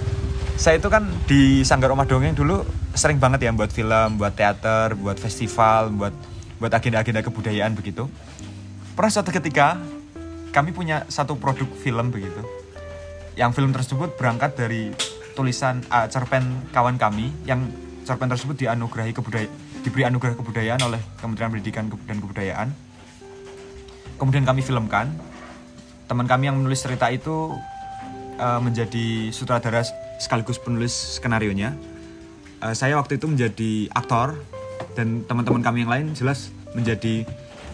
saya 0.60 0.76
itu 0.76 0.92
kan 0.92 1.08
di 1.24 1.64
Sanggar 1.64 1.90
Omah 1.90 2.04
Dongeng 2.04 2.36
dulu 2.36 2.62
sering 2.92 3.16
banget 3.16 3.48
ya 3.48 3.50
buat 3.56 3.72
film, 3.72 4.20
buat 4.20 4.36
teater, 4.36 4.94
buat 4.94 5.16
festival, 5.16 5.90
buat 5.96 6.14
buat 6.60 6.72
agenda-agenda 6.72 7.24
kebudayaan 7.24 7.72
begitu. 7.72 8.08
Pernah 8.96 9.12
suatu 9.12 9.32
ketika 9.32 9.80
kami 10.52 10.72
punya 10.72 11.04
satu 11.08 11.36
produk 11.36 11.68
film 11.80 12.12
begitu. 12.12 12.40
Yang 13.36 13.60
film 13.60 13.72
tersebut 13.76 14.16
berangkat 14.16 14.56
dari 14.56 14.92
tulisan 15.36 15.84
uh, 15.92 16.08
cerpen 16.08 16.72
kawan 16.72 16.96
kami 16.96 17.28
yang 17.44 17.68
cerpen 18.06 18.30
tersebut 18.30 18.54
dianugerahi 18.54 19.10
kebudaya 19.10 19.50
diberi 19.82 20.06
anugerah 20.06 20.38
kebudayaan 20.38 20.80
oleh 20.86 21.02
Kementerian 21.18 21.50
Pendidikan 21.50 21.84
dan 22.06 22.22
Kebudayaan. 22.22 22.68
Kemudian 24.16 24.46
kami 24.46 24.62
filmkan. 24.62 25.10
Teman 26.06 26.30
kami 26.30 26.46
yang 26.46 26.56
menulis 26.62 26.86
cerita 26.86 27.10
itu 27.10 27.58
uh, 28.38 28.60
menjadi 28.62 29.34
sutradara 29.34 29.82
sekaligus 30.22 30.62
penulis 30.62 31.18
skenario 31.18 31.50
nya. 31.50 31.74
Uh, 32.62 32.70
saya 32.72 32.94
waktu 32.94 33.18
itu 33.18 33.26
menjadi 33.26 33.90
aktor 33.90 34.38
dan 34.94 35.26
teman-teman 35.26 35.60
kami 35.66 35.82
yang 35.82 35.92
lain 35.92 36.06
jelas 36.14 36.54
menjadi 36.78 37.26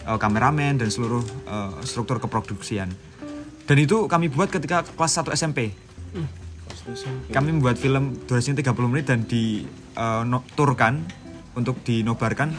uh, 0.09 0.17
kameramen 0.17 0.81
dan 0.81 0.89
seluruh 0.89 1.21
uh, 1.45 1.77
struktur 1.85 2.17
keproduksian. 2.17 2.89
Dan 3.63 3.77
itu 3.79 4.09
kami 4.09 4.27
buat 4.27 4.49
ketika 4.49 4.83
kelas 4.83 5.23
1 5.23 5.37
SMP. 5.37 5.71
Kami 7.31 7.47
membuat 7.55 7.79
film 7.79 8.17
durasinya 8.27 8.59
30 8.59 8.91
menit 8.91 9.07
dan 9.07 9.23
diturkan 9.93 11.05
untuk 11.53 11.81
dinobarkan 11.85 12.49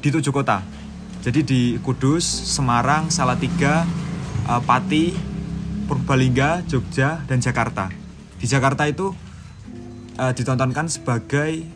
di 0.00 0.08
tujuh 0.10 0.30
kota. 0.30 0.62
Jadi 1.26 1.40
di 1.42 1.60
Kudus, 1.82 2.22
Semarang, 2.22 3.10
Salatiga, 3.10 3.82
uh, 4.46 4.62
Pati, 4.62 5.10
Purbalingga, 5.90 6.62
Jogja, 6.70 7.18
dan 7.26 7.42
Jakarta. 7.42 7.90
Di 8.38 8.46
Jakarta 8.46 8.86
itu 8.86 9.10
uh, 10.22 10.32
ditontonkan 10.32 10.86
sebagai 10.86 11.66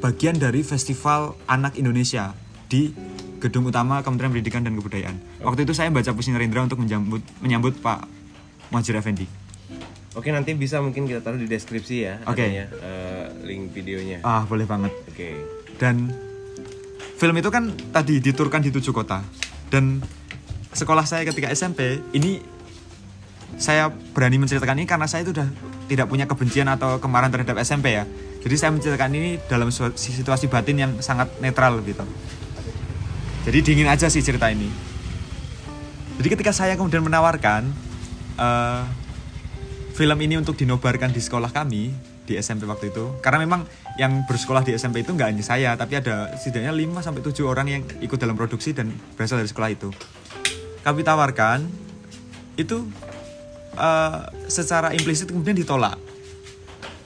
bagian 0.00 0.40
dari 0.40 0.64
Festival 0.64 1.36
Anak 1.44 1.76
Indonesia 1.76 2.32
di 2.72 2.96
Gedung 3.36 3.68
Utama 3.68 4.00
Kementerian 4.00 4.32
Pendidikan 4.32 4.64
dan 4.64 4.72
Kebudayaan. 4.80 5.44
Waktu 5.44 5.68
itu 5.68 5.76
saya 5.76 5.92
baca 5.92 6.16
puisi 6.16 6.32
Narendra 6.32 6.64
untuk 6.64 6.80
menyambut, 6.80 7.20
menyambut 7.44 7.76
Pak 7.84 8.08
Muhajir 8.72 8.96
Effendi. 8.96 9.45
Oke 10.16 10.32
nanti 10.32 10.56
bisa 10.56 10.80
mungkin 10.80 11.04
kita 11.04 11.20
taruh 11.20 11.36
di 11.36 11.44
deskripsi 11.44 11.96
ya 12.00 12.24
Oke. 12.24 12.40
adanya, 12.40 12.72
eh, 12.80 13.26
link 13.44 13.76
videonya. 13.76 14.24
Ah, 14.24 14.48
boleh 14.48 14.64
banget. 14.64 14.88
Oke. 15.12 15.36
Dan 15.76 16.08
film 17.20 17.36
itu 17.36 17.52
kan 17.52 17.68
tadi 17.92 18.24
diturkan 18.24 18.64
di 18.64 18.72
tujuh 18.72 18.96
kota. 18.96 19.20
Dan 19.68 20.00
sekolah 20.72 21.04
saya 21.04 21.28
ketika 21.28 21.52
SMP 21.52 22.00
ini 22.16 22.40
saya 23.60 23.92
berani 23.92 24.40
menceritakan 24.40 24.80
ini 24.80 24.88
karena 24.88 25.04
saya 25.04 25.20
itu 25.20 25.36
udah 25.36 25.48
tidak 25.84 26.08
punya 26.08 26.24
kebencian 26.24 26.68
atau 26.72 26.96
kemarahan 26.96 27.28
terhadap 27.28 27.60
SMP 27.60 28.00
ya. 28.00 28.08
Jadi 28.40 28.54
saya 28.56 28.72
menceritakan 28.72 29.12
ini 29.12 29.36
dalam 29.52 29.68
situasi 29.68 30.48
batin 30.48 30.80
yang 30.80 30.92
sangat 31.04 31.28
netral 31.44 31.84
gitu. 31.84 32.08
Jadi 33.44 33.58
dingin 33.60 33.88
aja 33.92 34.08
sih 34.08 34.24
cerita 34.24 34.48
ini. 34.48 34.72
Jadi 36.16 36.28
ketika 36.32 36.56
saya 36.56 36.72
kemudian 36.72 37.04
menawarkan 37.04 37.68
eh, 38.40 38.82
film 39.96 40.20
ini 40.20 40.36
untuk 40.36 40.60
dinobarkan 40.60 41.08
di 41.08 41.24
sekolah 41.24 41.48
kami 41.56 41.88
di 42.28 42.36
SMP 42.36 42.68
waktu 42.68 42.92
itu, 42.92 43.16
karena 43.24 43.40
memang 43.40 43.64
yang 43.96 44.28
bersekolah 44.28 44.60
di 44.60 44.76
SMP 44.76 45.00
itu 45.00 45.16
nggak 45.16 45.32
hanya 45.32 45.40
saya, 45.40 45.72
tapi 45.72 45.96
ada 45.96 46.36
setidaknya 46.36 46.68
5 46.68 47.00
sampai 47.00 47.24
7 47.24 47.48
orang 47.48 47.66
yang 47.72 47.82
ikut 48.04 48.20
dalam 48.20 48.36
produksi 48.36 48.76
dan 48.76 48.92
berasal 49.16 49.40
dari 49.40 49.48
sekolah 49.48 49.72
itu. 49.72 49.88
Kami 50.84 51.00
tawarkan 51.00 51.64
itu 52.60 52.84
eh, 53.72 54.20
secara 54.52 54.92
implisit 54.92 55.32
kemudian 55.32 55.56
ditolak 55.56 55.96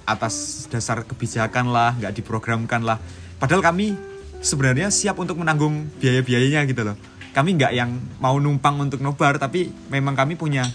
atas 0.02 0.66
dasar 0.66 1.06
kebijakan 1.06 1.70
lah, 1.70 1.94
nggak 1.94 2.11
diprogramkan 2.18 2.82
lah. 2.82 2.99
Padahal 3.38 3.62
kami 3.62 3.94
sebenarnya 4.42 4.90
siap 4.90 5.14
untuk 5.23 5.38
menanggung 5.38 5.87
biaya-biayanya 6.02 6.66
gitu 6.66 6.82
loh. 6.82 6.99
Kami 7.30 7.54
nggak 7.54 7.70
yang 7.70 7.94
mau 8.18 8.35
numpang 8.42 8.82
untuk 8.82 8.99
nobar, 8.99 9.38
tapi 9.38 9.70
memang 9.87 10.18
kami 10.18 10.35
punya 10.35 10.66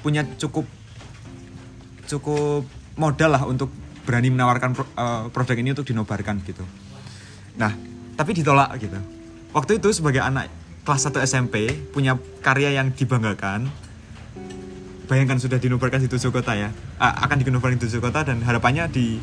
punya 0.00 0.24
cukup 0.36 0.64
cukup 2.08 2.66
modal 2.98 3.30
lah 3.32 3.42
untuk 3.46 3.70
berani 4.04 4.32
menawarkan 4.32 4.70
pro- 4.74 4.92
eh, 4.96 5.24
produk 5.30 5.56
ini 5.56 5.70
untuk 5.76 5.86
dinobarkan 5.86 6.42
gitu. 6.42 6.64
Nah, 7.60 7.72
tapi 8.18 8.34
ditolak 8.34 8.74
gitu. 8.80 8.98
Waktu 9.54 9.78
itu 9.78 9.88
sebagai 9.94 10.24
anak 10.24 10.50
kelas 10.82 11.06
1 11.06 11.22
SMP 11.22 11.70
punya 11.94 12.18
karya 12.42 12.74
yang 12.74 12.90
dibanggakan, 12.90 13.70
bayangkan 15.10 15.42
sudah 15.42 15.58
dinobarkan 15.58 16.06
di 16.06 16.08
tujuh 16.08 16.30
kota 16.30 16.54
ya 16.54 16.70
Ah, 17.02 17.26
akan 17.26 17.42
dinobarkan 17.42 17.82
di 17.82 17.90
tujuh 17.90 17.98
kota 17.98 18.22
dan 18.22 18.38
harapannya 18.46 18.86
di 18.86 19.18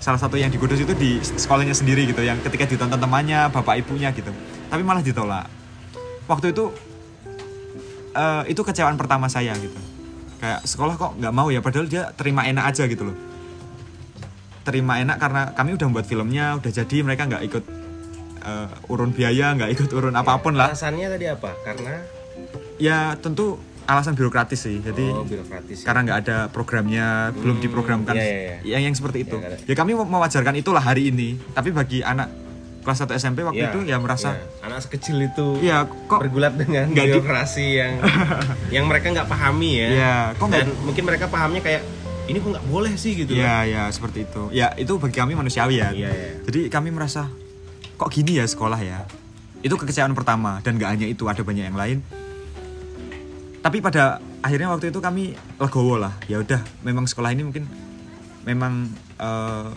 salah 0.00 0.16
satu 0.16 0.40
yang 0.40 0.48
di 0.48 0.56
Kudus 0.56 0.80
itu 0.80 0.94
di 0.96 1.20
sekolahnya 1.20 1.74
sendiri 1.76 2.08
gitu 2.08 2.22
yang 2.24 2.40
ketika 2.40 2.64
ditonton 2.64 2.96
temannya 2.96 3.50
bapak 3.52 3.82
ibunya 3.84 4.14
gitu 4.14 4.30
tapi 4.70 4.80
malah 4.86 5.02
ditolak 5.02 5.44
waktu 6.30 6.54
itu 6.54 6.70
eh, 8.18 8.42
itu 8.50 8.60
kecewaan 8.66 8.98
pertama 8.98 9.30
saya 9.30 9.54
gitu 9.54 9.78
kayak 10.38 10.66
sekolah 10.66 10.94
kok 10.98 11.12
nggak 11.18 11.34
mau 11.34 11.50
ya 11.50 11.62
padahal 11.62 11.86
dia 11.86 12.10
terima 12.14 12.46
enak 12.46 12.64
aja 12.74 12.86
gitu 12.90 13.10
loh 13.10 13.16
terima 14.66 15.00
enak 15.00 15.16
karena 15.16 15.42
kami 15.56 15.74
udah 15.74 15.86
buat 15.88 16.06
filmnya 16.06 16.60
udah 16.60 16.70
jadi 16.70 16.96
mereka 17.00 17.24
nggak 17.24 17.42
ikut 17.48 17.64
eh, 18.44 18.92
urun 18.92 19.10
biaya 19.14 19.56
nggak 19.56 19.70
ikut 19.78 19.90
urun 19.94 20.14
apa 20.14 20.38
pun 20.42 20.54
lah 20.54 20.70
Alasannya 20.70 21.06
tadi 21.10 21.26
apa? 21.26 21.50
Karena 21.64 21.94
ya 22.78 23.18
tentu 23.18 23.58
alasan 23.88 24.12
birokratis 24.12 24.60
sih 24.68 24.84
jadi 24.84 25.16
oh, 25.16 25.24
birokratis. 25.24 25.80
ya. 25.80 25.84
karena 25.88 26.00
nggak 26.04 26.18
ada 26.28 26.36
programnya 26.52 27.32
belum 27.32 27.56
diprogramkan 27.56 28.12
iya, 28.20 28.60
iya, 28.60 28.76
yang 28.76 28.92
yang 28.92 28.94
seperti 28.94 29.24
itu 29.24 29.40
ada. 29.40 29.56
ya 29.64 29.72
kami 29.72 29.96
mau- 29.96 30.04
mewajarkan 30.04 30.60
itulah 30.60 30.84
hari 30.84 31.08
ini 31.08 31.40
tapi 31.56 31.72
bagi 31.72 32.04
anak 32.04 32.28
kelas 32.88 33.04
1 33.04 33.20
SMP 33.20 33.44
waktu 33.44 33.60
Iya, 33.60 33.68
itu 33.68 33.80
ya 33.84 34.00
merasa 34.00 34.32
iya. 34.32 34.64
anak 34.64 34.80
sekecil 34.80 35.20
itu 35.20 35.60
Iya, 35.60 35.84
kok 35.84 36.18
bergulat 36.18 36.56
dengan 36.56 36.88
di- 36.88 36.96
birokrasi 36.96 37.76
yang 37.76 38.00
yang 38.74 38.84
mereka 38.84 39.12
nggak 39.12 39.28
pahami 39.28 39.70
ya. 39.76 39.88
Iya, 39.90 40.14
kok 40.34 40.48
Dan 40.48 40.72
mungkin 40.80 41.04
mereka 41.04 41.28
pahamnya 41.28 41.60
kayak 41.60 41.84
ini 42.24 42.38
kok 42.38 42.48
nggak 42.50 42.66
boleh 42.66 42.92
sih 42.94 43.12
gitu. 43.14 43.32
ya 43.34 43.64
ya 43.64 43.88
seperti 43.88 44.24
itu 44.24 44.48
ya 44.50 44.72
itu 44.74 44.96
bagi 44.96 45.16
kami 45.16 45.32
manusiawi 45.32 45.76
ya 45.76 45.88
Iya, 45.90 46.08
iya. 46.08 46.30
jadi 46.44 46.68
kami 46.68 46.88
merasa 46.88 47.28
kok 47.94 48.08
gini 48.08 48.36
ya 48.36 48.44
sekolah 48.44 48.76
ya 48.78 49.04
itu 49.58 49.72
kekecewaan 49.74 50.12
pertama 50.12 50.60
dan 50.60 50.76
nggak 50.76 50.88
hanya 50.88 51.06
itu 51.06 51.24
ada 51.24 51.40
banyak 51.40 51.64
yang 51.66 51.74
lain 51.74 51.98
tapi 53.58 53.80
pada 53.80 54.16
akhirnya 54.38 54.70
waktu 54.70 54.88
itu 54.88 55.00
kami 55.00 55.24
legowo 55.56 55.98
lah 55.98 56.14
ya 56.24 56.38
udah 56.38 56.62
memang 56.80 57.04
sekolah 57.04 57.32
ini 57.32 57.42
mungkin 57.42 57.64
memang 58.44 58.86
eh, 59.16 59.68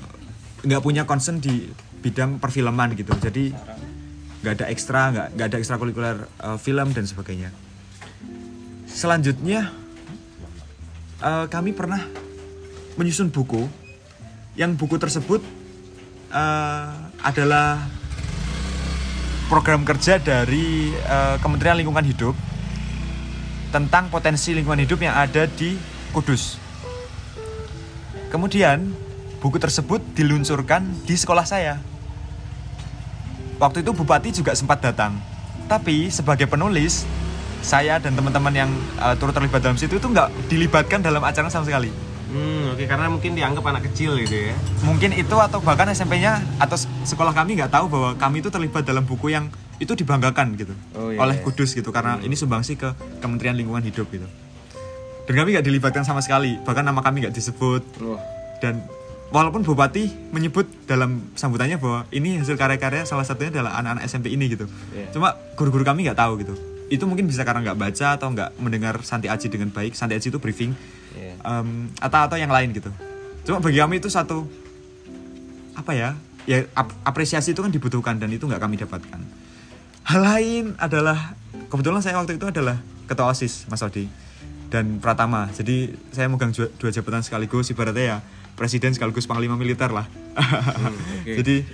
nggak 0.61 0.81
punya 0.81 1.03
concern 1.03 1.39
di 1.39 1.65
bidang 2.01 2.41
perfilman 2.41 2.97
gitu 2.97 3.13
jadi 3.17 3.53
nggak 4.41 4.53
ada 4.57 4.65
ekstra 4.73 5.01
nggak 5.13 5.27
nggak 5.37 5.47
ada 5.53 5.57
ekstrakurikuler 5.61 6.17
eh, 6.25 6.57
film 6.57 6.87
dan 6.93 7.05
sebagainya 7.05 7.49
selanjutnya 8.89 9.69
eh, 11.21 11.45
kami 11.47 11.71
pernah 11.77 12.01
menyusun 12.97 13.29
buku 13.29 13.69
yang 14.57 14.75
buku 14.75 14.97
tersebut 14.97 15.39
eh, 16.33 16.91
adalah 17.21 17.85
program 19.51 19.83
kerja 19.83 20.15
dari 20.15 20.95
eh, 20.95 21.35
Kementerian 21.43 21.75
Lingkungan 21.75 22.07
Hidup 22.07 22.35
tentang 23.71 24.11
potensi 24.11 24.51
lingkungan 24.51 24.83
hidup 24.83 24.99
yang 24.99 25.15
ada 25.15 25.47
di 25.47 25.79
Kudus. 26.11 26.59
Kemudian 28.27 28.91
buku 29.39 29.55
tersebut 29.59 30.03
diluncurkan 30.11 30.83
di 31.07 31.15
sekolah 31.15 31.47
saya. 31.47 31.79
Waktu 33.61 33.85
itu 33.85 33.93
bupati 33.93 34.33
juga 34.33 34.57
sempat 34.57 34.81
datang. 34.81 35.13
Tapi 35.69 36.09
sebagai 36.09 36.49
penulis, 36.49 37.05
saya 37.61 38.01
dan 38.01 38.17
teman-teman 38.17 38.49
yang 38.49 38.69
eh, 38.97 39.13
turut 39.21 39.37
terlibat 39.37 39.61
dalam 39.61 39.77
situ 39.77 40.01
itu 40.01 40.07
nggak 40.09 40.49
dilibatkan 40.49 41.05
dalam 41.05 41.21
acara 41.21 41.45
sama 41.53 41.69
sekali. 41.69 41.93
Hmm, 42.31 42.73
oke 42.73 42.87
karena 42.87 43.11
mungkin 43.11 43.37
dianggap 43.37 43.61
anak 43.69 43.91
kecil 43.91 44.17
gitu 44.17 44.49
ya. 44.49 44.55
Mungkin 44.81 45.13
itu 45.13 45.35
atau 45.37 45.61
bahkan 45.61 45.85
SMP-nya 45.93 46.41
atau 46.57 46.79
sekolah 47.05 47.37
kami 47.37 47.59
nggak 47.59 47.69
tahu 47.69 47.85
bahwa 47.91 48.09
kami 48.17 48.41
itu 48.41 48.49
terlibat 48.49 48.81
dalam 48.81 49.05
buku 49.05 49.29
yang 49.29 49.51
itu 49.77 49.93
dibanggakan 49.93 50.53
gitu 50.55 50.73
Oh, 50.93 51.09
iya, 51.09 51.19
oleh 51.21 51.41
iya. 51.41 51.43
Kudus 51.43 51.73
gitu 51.73 51.89
karena 51.89 52.21
ini 52.21 52.37
sumbangsi 52.37 52.79
ke 52.79 52.95
Kementerian 53.19 53.53
Lingkungan 53.53 53.83
Hidup 53.83 54.09
gitu. 54.09 54.25
Dan 55.27 55.33
kami 55.37 55.53
nggak 55.53 55.65
dilibatkan 55.69 56.01
sama 56.01 56.23
sekali, 56.23 56.57
bahkan 56.65 56.81
nama 56.81 57.03
kami 57.05 57.27
nggak 57.27 57.35
disebut. 57.35 57.83
Wah. 58.01 58.17
Dan 58.57 58.81
walaupun 59.31 59.63
Bupati 59.63 60.11
menyebut 60.35 60.67
dalam 60.85 61.31
sambutannya 61.33 61.79
bahwa 61.79 62.03
ini 62.11 62.37
hasil 62.43 62.59
karya-karya 62.59 63.07
salah 63.07 63.23
satunya 63.23 63.49
adalah 63.49 63.79
anak-anak 63.79 64.03
SMP 64.05 64.35
ini 64.35 64.51
gitu. 64.51 64.67
Iya. 64.91 65.07
Cuma 65.15 65.33
guru-guru 65.55 65.87
kami 65.87 66.03
nggak 66.05 66.19
tahu 66.19 66.43
gitu. 66.43 66.53
Itu 66.91 67.07
mungkin 67.07 67.25
bisa 67.31 67.47
karena 67.47 67.63
nggak 67.63 67.79
baca 67.79 68.07
atau 68.19 68.27
nggak 68.27 68.59
mendengar 68.59 68.99
Santi 69.07 69.31
Aji 69.31 69.47
dengan 69.47 69.71
baik. 69.71 69.95
Santi 69.95 70.13
Aji 70.19 70.27
itu 70.29 70.39
briefing 70.39 70.75
Iya. 71.11 71.35
Em, 71.43 71.91
atau 71.99 72.19
atau 72.23 72.37
yang 72.39 72.51
lain 72.51 72.71
gitu. 72.71 72.87
Cuma 73.43 73.59
bagi 73.59 73.79
kami 73.79 73.99
itu 73.99 74.07
satu 74.07 74.47
apa 75.75 75.91
ya? 75.95 76.15
Ya 76.47 76.65
ap- 76.75 76.95
apresiasi 77.07 77.51
itu 77.55 77.61
kan 77.61 77.71
dibutuhkan 77.71 78.15
dan 78.19 78.31
itu 78.31 78.47
nggak 78.47 78.59
kami 78.59 78.75
dapatkan. 78.79 79.19
Hal 80.07 80.21
lain 80.23 80.75
adalah 80.75 81.35
kebetulan 81.69 82.01
saya 82.03 82.17
waktu 82.19 82.35
itu 82.35 82.47
adalah 82.47 82.79
ketua 83.07 83.29
osis 83.31 83.67
Mas 83.67 83.83
Odi 83.83 84.07
dan 84.71 84.97
Pratama. 85.03 85.51
Jadi 85.51 85.93
saya 86.11 86.31
megang 86.31 86.55
dua, 86.55 86.67
dua 86.79 86.89
jabatan 86.89 87.21
sekaligus 87.21 87.69
ibaratnya 87.69 88.03
ya 88.03 88.17
presiden 88.61 88.93
sekaligus 88.93 89.25
panglima 89.25 89.57
militer 89.57 89.89
lah. 89.89 90.05
oke. 91.25 91.33
Jadi 91.41 91.65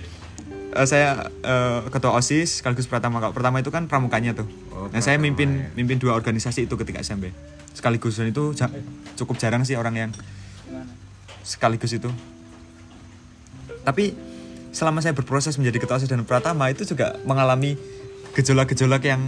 eh, 0.72 0.86
saya 0.88 1.28
eh, 1.44 1.84
ketua 1.92 2.16
OSIS 2.16 2.64
sekaligus 2.64 2.88
Pratama. 2.88 3.20
Kalau 3.20 3.36
pertama 3.36 3.60
itu 3.60 3.68
kan 3.68 3.84
pramukanya 3.84 4.32
tuh. 4.32 4.48
Oh, 4.72 4.88
nah, 4.88 5.04
saya 5.04 5.20
mimpin 5.20 5.68
ya. 5.68 5.76
mimpin 5.76 6.00
dua 6.00 6.16
organisasi 6.16 6.64
itu 6.64 6.80
ketika 6.80 7.04
SMP. 7.04 7.36
Sekaligus 7.76 8.16
dan 8.16 8.32
itu 8.32 8.56
ja- 8.56 8.72
cukup 9.20 9.36
jarang 9.36 9.68
sih 9.68 9.76
orang 9.76 10.08
yang 10.08 10.10
sekaligus 11.44 11.92
itu. 11.92 12.08
Tapi 13.84 14.16
selama 14.72 15.04
saya 15.04 15.12
berproses 15.12 15.60
menjadi 15.60 15.84
ketua 15.84 16.00
OSIS 16.00 16.08
dan 16.08 16.24
Pratama 16.24 16.72
itu 16.72 16.88
juga 16.88 17.20
mengalami 17.28 17.76
gejolak-gejolak 18.32 19.04
yang 19.04 19.20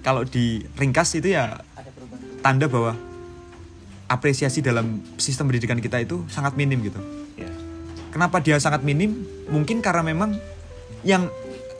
kalau 0.00 0.24
diringkas 0.24 1.12
itu 1.20 1.36
ya 1.36 1.60
tanda 2.40 2.72
bahwa 2.72 2.96
apresiasi 4.10 4.58
dalam 4.58 4.98
sistem 5.16 5.46
pendidikan 5.46 5.78
kita 5.78 6.02
itu 6.02 6.26
sangat 6.26 6.58
minim 6.58 6.82
gitu. 6.82 6.98
Ya. 7.38 7.46
Kenapa 8.10 8.42
dia 8.42 8.58
sangat 8.58 8.82
minim? 8.82 9.22
Mungkin 9.46 9.78
karena 9.78 10.02
memang 10.02 10.34
yang 11.06 11.30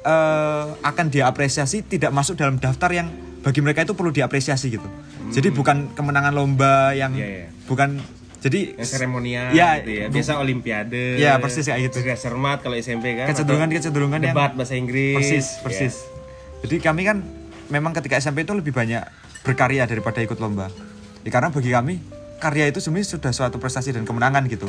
eh, 0.00 0.66
akan 0.80 1.06
dia 1.10 1.26
apresiasi 1.26 1.82
tidak 1.82 2.14
masuk 2.14 2.38
dalam 2.38 2.56
daftar 2.56 2.88
yang 2.94 3.10
bagi 3.42 3.58
mereka 3.58 3.82
itu 3.82 3.98
perlu 3.98 4.14
diapresiasi 4.14 4.70
gitu. 4.70 4.86
Jadi 5.30 5.50
bukan 5.50 5.90
kemenangan 5.92 6.30
lomba 6.30 6.94
yang 6.94 7.10
Hmm. 7.10 7.22
Iya, 7.22 7.28
iya. 7.28 7.46
bukan 7.66 7.98
jadi 8.40 8.72
Yang 8.78 8.88
seremonial 8.88 9.52
Ya, 9.52 9.82
gitu 9.82 9.90
ya. 9.90 10.06
Biasa 10.08 10.32
olimpiade. 10.40 11.20
Ya, 11.20 11.36
persis 11.36 11.66
kayak 11.66 11.92
gitu. 11.92 12.00
Cerdas 12.00 12.20
cermat 12.24 12.58
kalau 12.64 12.76
SMP 12.78 13.12
kan. 13.12 13.28
kecenderungan 13.28 13.68
atau 13.68 13.76
kecenderungan 13.76 14.18
yang 14.22 14.32
debat 14.32 14.50
bahasa 14.56 14.74
Inggris. 14.78 15.16
persis 15.18 15.46
Ya. 15.50 15.60
persis. 15.60 15.94
Jadi 16.64 16.76
kami 16.78 17.02
kan 17.04 17.18
memang 17.68 17.92
ketika 17.92 18.16
SMP 18.16 18.44
itu 18.44 18.52
lebih 18.56 18.72
banyak 18.72 19.02
berkarya 19.42 19.84
daripada 19.84 20.20
ikut 20.20 20.38
lomba. 20.38 20.68
Ya, 21.20 21.30
karena 21.30 21.52
bagi 21.52 21.68
kami 21.68 21.94
karya 22.40 22.72
itu 22.72 22.80
sebenarnya 22.80 23.20
sudah 23.20 23.30
suatu 23.36 23.60
prestasi 23.60 23.92
dan 23.92 24.08
kemenangan 24.08 24.48
gitu. 24.48 24.66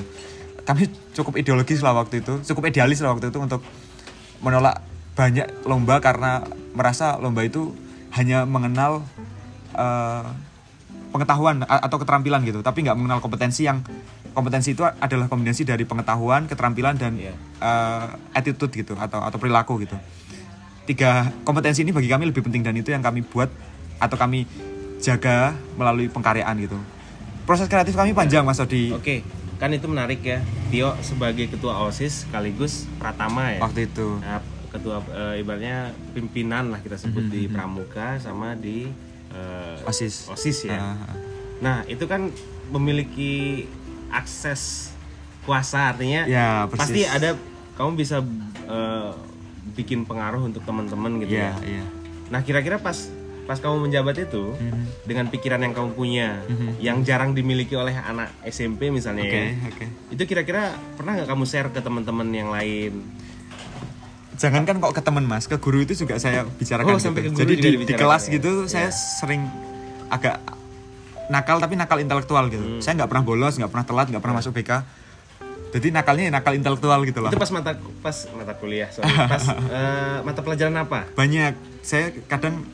Kami 0.67 0.91
cukup 1.17 1.39
ideologis 1.41 1.81
lah 1.81 1.95
waktu 1.95 2.21
itu, 2.21 2.43
cukup 2.53 2.69
idealis 2.69 3.01
lah 3.01 3.15
waktu 3.15 3.33
itu 3.33 3.39
untuk 3.41 3.63
menolak 4.43 4.83
banyak 5.17 5.47
lomba 5.65 5.97
karena 6.03 6.45
merasa 6.77 7.17
lomba 7.17 7.41
itu 7.47 7.73
hanya 8.13 8.45
mengenal 8.45 9.01
eh, 9.73 10.27
pengetahuan 11.11 11.63
atau 11.65 11.97
keterampilan 11.97 12.43
gitu, 12.45 12.59
tapi 12.61 12.85
nggak 12.85 12.95
mengenal 12.95 13.19
kompetensi 13.23 13.65
yang 13.65 13.81
kompetensi 14.31 14.71
itu 14.71 14.87
adalah 14.87 15.27
kombinasi 15.27 15.67
dari 15.67 15.83
pengetahuan, 15.83 16.47
keterampilan 16.47 16.95
dan 16.99 17.17
eh, 17.17 18.05
attitude 18.35 18.71
gitu 18.75 18.93
atau 18.99 19.23
atau 19.23 19.37
perilaku 19.41 19.81
gitu. 19.81 19.97
Tiga 20.85 21.29
kompetensi 21.47 21.81
ini 21.81 21.95
bagi 21.95 22.09
kami 22.11 22.27
lebih 22.29 22.45
penting 22.45 22.61
dan 22.61 22.75
itu 22.75 22.91
yang 22.91 23.01
kami 23.01 23.23
buat 23.25 23.47
atau 24.01 24.17
kami 24.17 24.45
jaga 25.01 25.57
melalui 25.77 26.09
pengkaryaan 26.09 26.57
gitu. 26.61 26.77
Proses 27.51 27.67
kreatif 27.67 27.91
kami 27.91 28.15
panjang 28.15 28.47
Mas 28.47 28.63
Odi. 28.63 28.95
Oke, 28.95 29.27
kan 29.59 29.67
itu 29.67 29.83
menarik 29.83 30.23
ya. 30.23 30.39
Tio 30.71 30.95
sebagai 31.03 31.51
ketua 31.51 31.83
OSIS 31.83 32.23
sekaligus 32.23 32.87
Pratama 32.95 33.51
ya. 33.51 33.59
Waktu 33.59 33.91
itu. 33.91 34.23
Nah, 34.23 34.39
ketua 34.71 35.03
eh, 35.11 35.43
ibaratnya 35.43 35.91
pimpinan 36.15 36.71
lah 36.71 36.79
kita 36.79 36.95
sebut 36.95 37.19
Mhm, 37.19 37.27
di 37.27 37.41
Pramuka 37.45 38.15
sama 38.23 38.55
di 38.55 38.87
eh, 39.35 39.83
OSIS. 39.83 40.31
OSIS 40.31 40.71
ya. 40.71 40.79
Ah, 40.95 41.11
Nah, 41.59 41.83
itu 41.85 42.07
kan 42.07 42.31
memiliki 42.71 43.67
akses 44.07 44.95
kuasa 45.43 45.91
artinya 45.91 46.23
Ya, 46.23 46.71
persis. 46.71 46.87
pasti 46.87 47.01
ada 47.03 47.35
kamu 47.75 47.99
bisa 47.99 48.23
eh, 48.63 49.11
bikin 49.75 50.07
pengaruh 50.07 50.39
untuk 50.41 50.63
teman-teman 50.63 51.19
gitu 51.19 51.35
Iya, 51.35 51.51
ya. 51.59 51.83
iya. 51.83 51.85
Nah, 52.31 52.39
kira-kira 52.39 52.79
pas 52.79 53.11
pas 53.41 53.57
kamu 53.57 53.83
menjabat 53.83 54.15
itu 54.19 54.53
Mhm. 54.53 54.83
dengan 55.03 55.25
pikiran 55.27 55.59
yang 55.59 55.71
kamu 55.71 55.89
punya 55.91 56.39
Mhm. 56.45 56.77
yang 56.77 56.97
jarang 57.01 57.31
dimiliki 57.31 57.73
oleh 57.73 57.93
anak 57.93 58.31
SMP 58.43 58.87
misalnya 58.87 59.23
Oke, 59.23 59.35
ya. 59.35 59.47
oke. 59.65 59.85
Itu 60.09 60.23
kira-kira 60.25 60.63
pernah 60.95 61.15
nggak 61.15 61.27
kamu 61.27 61.43
share 61.43 61.69
ke 61.69 61.79
teman-teman 61.79 62.27
yang 62.29 62.49
lain? 62.49 63.01
Jangankan 64.33 64.79
kok 64.79 64.93
ke 64.93 65.01
teman 65.01 65.21
Mas, 65.21 65.45
ke 65.45 65.55
guru 65.55 65.79
itu 65.79 65.93
juga 65.95 66.17
saya 66.17 66.41
bicarakan 66.47 66.87
Oh, 66.87 66.97
gitu. 66.97 67.05
sampai 67.07 67.21
ke 67.21 67.29
guru 67.29 67.41
Jadi 67.43 67.53
di, 67.55 67.69
di 67.83 67.93
kelas 67.93 68.23
ya? 68.25 68.31
gitu 68.33 68.51
saya 68.65 68.89
Iya. 68.89 68.95
sering 69.19 69.41
agak 70.07 70.41
nakal 71.27 71.57
tapi 71.57 71.75
nakal 71.75 71.97
intelektual 71.97 72.47
gitu. 72.47 72.59
Hmm. 72.59 72.81
Saya 72.81 72.97
nggak 72.97 73.09
pernah 73.09 73.23
bolos, 73.23 73.53
nggak 73.55 73.69
pernah 73.69 73.85
telat, 73.85 74.07
nggak 74.09 74.19
pernah 74.19 74.37
masuk 74.37 74.51
BK. 74.51 74.71
Jadi 75.71 75.87
nakalnya 75.87 76.23
ya 76.27 76.33
nakal 76.33 76.51
intelektual 76.51 76.99
gitu 77.01 77.21
loh. 77.21 77.29
Itu 77.29 77.39
pas 77.39 77.47
mata 77.49 77.71
pas 78.01 78.17
mata 78.33 78.53
kuliah, 78.55 78.89
sorry. 78.91 79.07
Pas 79.07 79.45
eh, 79.77 80.17
mata 80.21 80.41
pelajaran 80.41 80.75
apa? 80.75 81.07
banyak 81.13 81.53
saya 81.79 82.11
kadang 82.25 82.65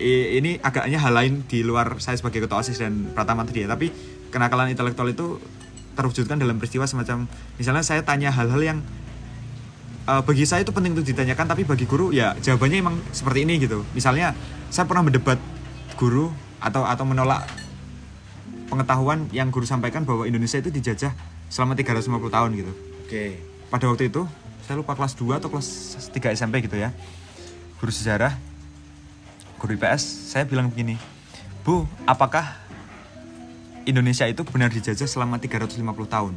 ini 0.00 0.56
agaknya 0.64 0.96
hal 0.96 1.12
lain 1.12 1.44
di 1.44 1.60
luar 1.60 2.00
saya 2.00 2.16
sebagai 2.16 2.48
ketua 2.48 2.64
osis 2.64 2.80
dan 2.80 3.12
pratama 3.12 3.44
tadi 3.44 3.64
ya. 3.64 3.68
Tapi 3.68 3.92
kenakalan 4.32 4.72
intelektual 4.72 5.12
itu 5.12 5.36
terwujudkan 5.94 6.40
dalam 6.40 6.56
peristiwa 6.56 6.86
semacam 6.88 7.28
misalnya 7.60 7.84
saya 7.84 8.00
tanya 8.06 8.32
hal-hal 8.32 8.62
yang 8.62 8.78
eh, 10.08 10.22
bagi 10.24 10.48
saya 10.48 10.64
itu 10.64 10.72
penting 10.72 10.96
untuk 10.96 11.04
ditanyakan 11.04 11.44
tapi 11.50 11.68
bagi 11.68 11.84
guru 11.84 12.14
ya 12.14 12.32
jawabannya 12.40 12.78
emang 12.80 12.96
seperti 13.12 13.44
ini 13.44 13.60
gitu. 13.60 13.84
Misalnya 13.92 14.32
saya 14.72 14.88
pernah 14.88 15.04
mendebat 15.04 15.36
guru 16.00 16.32
atau 16.60 16.88
atau 16.88 17.04
menolak 17.04 17.44
pengetahuan 18.72 19.28
yang 19.34 19.52
guru 19.52 19.66
sampaikan 19.66 20.06
bahwa 20.06 20.24
Indonesia 20.24 20.56
itu 20.56 20.70
dijajah 20.72 21.12
selama 21.50 21.76
350 21.76 22.30
tahun 22.30 22.50
gitu. 22.56 22.72
Oke. 23.04 23.42
pada 23.70 23.86
waktu 23.86 24.10
itu 24.10 24.22
saya 24.66 24.78
lupa 24.78 24.94
kelas 24.94 25.18
2 25.18 25.42
atau 25.42 25.50
kelas 25.50 25.68
3 26.14 26.38
SMP 26.38 26.62
gitu 26.62 26.78
ya. 26.78 26.94
Guru 27.82 27.90
sejarah 27.90 28.49
guru 29.60 29.76
IPS 29.76 30.02
saya 30.32 30.48
bilang 30.48 30.72
begini 30.72 30.96
Bu 31.60 31.84
apakah 32.04 32.56
Indonesia 33.84 34.24
itu 34.24 34.40
benar 34.44 34.68
dijajah 34.68 35.04
selama 35.04 35.36
350 35.36 35.76
tahun 36.06 36.34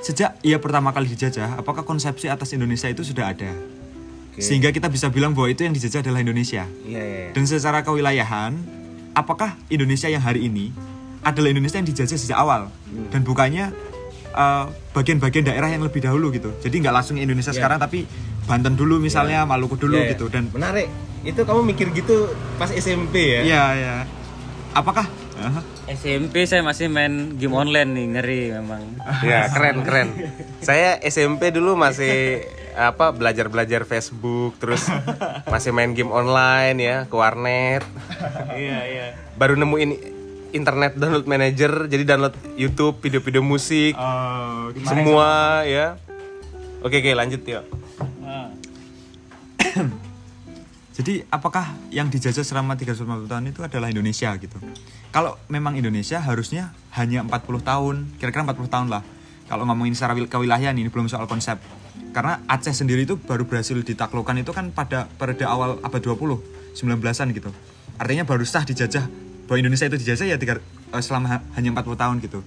sejak 0.00 0.36
ia 0.40 0.60
pertama 0.60 0.92
kali 0.92 1.08
dijajah 1.08 1.56
apakah 1.56 1.80
konsepsi 1.82 2.28
atas 2.28 2.52
Indonesia 2.52 2.86
itu 2.86 3.00
sudah 3.00 3.32
ada 3.32 3.48
Oke. 4.30 4.44
sehingga 4.44 4.68
kita 4.68 4.92
bisa 4.92 5.08
bilang 5.08 5.32
bahwa 5.32 5.48
itu 5.48 5.64
yang 5.64 5.72
dijajah 5.72 6.04
adalah 6.04 6.20
Indonesia 6.20 6.68
Iya, 6.84 7.00
iya. 7.00 7.18
iya. 7.24 7.30
dan 7.32 7.44
secara 7.48 7.80
kewilayahan 7.80 8.52
apakah 9.16 9.56
Indonesia 9.66 10.12
yang 10.12 10.20
hari 10.20 10.44
ini 10.44 10.74
adalah 11.24 11.48
Indonesia 11.48 11.80
yang 11.80 11.88
dijajah 11.88 12.18
sejak 12.18 12.36
awal 12.36 12.68
Hmm. 12.84 13.10
dan 13.10 13.26
bukannya 13.26 13.74
uh, 14.30 14.70
bagian-bagian 14.92 15.42
daerah 15.42 15.66
yang 15.66 15.82
lebih 15.82 15.98
dahulu 15.98 16.30
gitu 16.30 16.52
jadi 16.60 16.74
nggak 16.78 16.94
langsung 16.94 17.16
Indonesia 17.16 17.50
Iya. 17.50 17.58
sekarang 17.58 17.78
tapi 17.80 18.04
Banten 18.44 18.76
dulu 18.76 19.00
misalnya 19.00 19.42
Maluku 19.42 19.74
dulu 19.74 19.96
Iya, 19.96 20.04
iya. 20.04 20.12
gitu 20.14 20.28
dan 20.28 20.52
menarik. 20.52 20.86
Itu 21.24 21.40
kamu 21.42 21.64
mikir 21.64 21.88
gitu 21.96 22.28
pas 22.60 22.68
SMP 22.68 23.34
ya? 23.34 23.40
iya 23.42 23.64
ya 23.74 23.94
apakah 24.74 25.06
Aha. 25.34 25.60
SMP 25.90 26.46
saya 26.46 26.62
masih 26.62 26.86
main 26.86 27.34
game 27.36 27.52
online 27.52 27.90
nih 27.90 28.06
ngeri 28.16 28.42
memang. 28.54 28.82
Ya, 29.20 29.50
keren 29.50 29.82
keren. 29.82 30.08
Saya 30.62 30.96
SMP 31.02 31.50
dulu 31.50 31.74
masih 31.74 32.46
apa 32.74 33.10
belajar-belajar 33.10 33.82
Facebook, 33.84 34.56
terus 34.62 34.86
masih 35.52 35.74
main 35.74 35.92
game 35.92 36.10
online 36.10 36.76
ya, 36.80 36.96
ke 37.04 37.14
warnet. 37.14 37.82
iya 38.54 38.78
iya 38.86 39.06
Baru 39.36 39.58
nemuin 39.58 39.90
internet 40.54 40.94
download 40.96 41.26
manager, 41.26 41.90
jadi 41.90 42.14
download 42.14 42.34
YouTube, 42.54 43.02
video-video 43.02 43.42
musik, 43.42 43.92
Oh, 43.98 44.70
gimana 44.70 44.88
semua 44.88 45.30
ya. 45.66 45.86
Oke 46.80 47.02
oke 47.02 47.10
lanjut 47.12 47.42
ya. 47.44 47.60
Jadi 50.94 51.26
apakah 51.26 51.74
yang 51.90 52.06
dijajah 52.06 52.46
selama 52.46 52.78
350 52.78 53.26
tahun 53.26 53.44
itu 53.50 53.60
adalah 53.66 53.90
Indonesia 53.90 54.30
gitu? 54.38 54.62
Kalau 55.10 55.34
memang 55.50 55.74
Indonesia 55.74 56.22
harusnya 56.22 56.70
hanya 56.94 57.26
40 57.26 57.66
tahun, 57.66 57.96
kira-kira 58.22 58.46
40 58.46 58.70
tahun 58.70 58.88
lah. 58.94 59.02
Kalau 59.50 59.66
ngomongin 59.66 59.98
secara 59.98 60.14
wil- 60.14 60.30
kewilayahan 60.30 60.78
ini 60.78 60.86
belum 60.86 61.10
soal 61.10 61.26
konsep. 61.26 61.58
Karena 62.14 62.38
Aceh 62.46 62.70
sendiri 62.70 63.02
itu 63.02 63.18
baru 63.18 63.42
berhasil 63.42 63.74
ditaklukkan 63.74 64.38
itu 64.38 64.54
kan 64.54 64.70
pada 64.70 65.10
periode 65.18 65.42
awal 65.42 65.82
abad 65.82 65.98
20, 65.98 66.38
19-an 66.78 67.28
gitu. 67.34 67.50
Artinya 67.98 68.22
baru 68.22 68.46
sah 68.46 68.62
dijajah 68.62 69.10
bahwa 69.50 69.58
Indonesia 69.58 69.90
itu 69.90 69.98
dijajah 69.98 70.26
ya 70.30 70.38
tiga, 70.38 70.62
eh, 70.94 71.02
selama 71.02 71.26
ha- 71.26 71.44
hanya 71.58 71.74
40 71.74 71.98
tahun 71.98 72.22
gitu. 72.22 72.38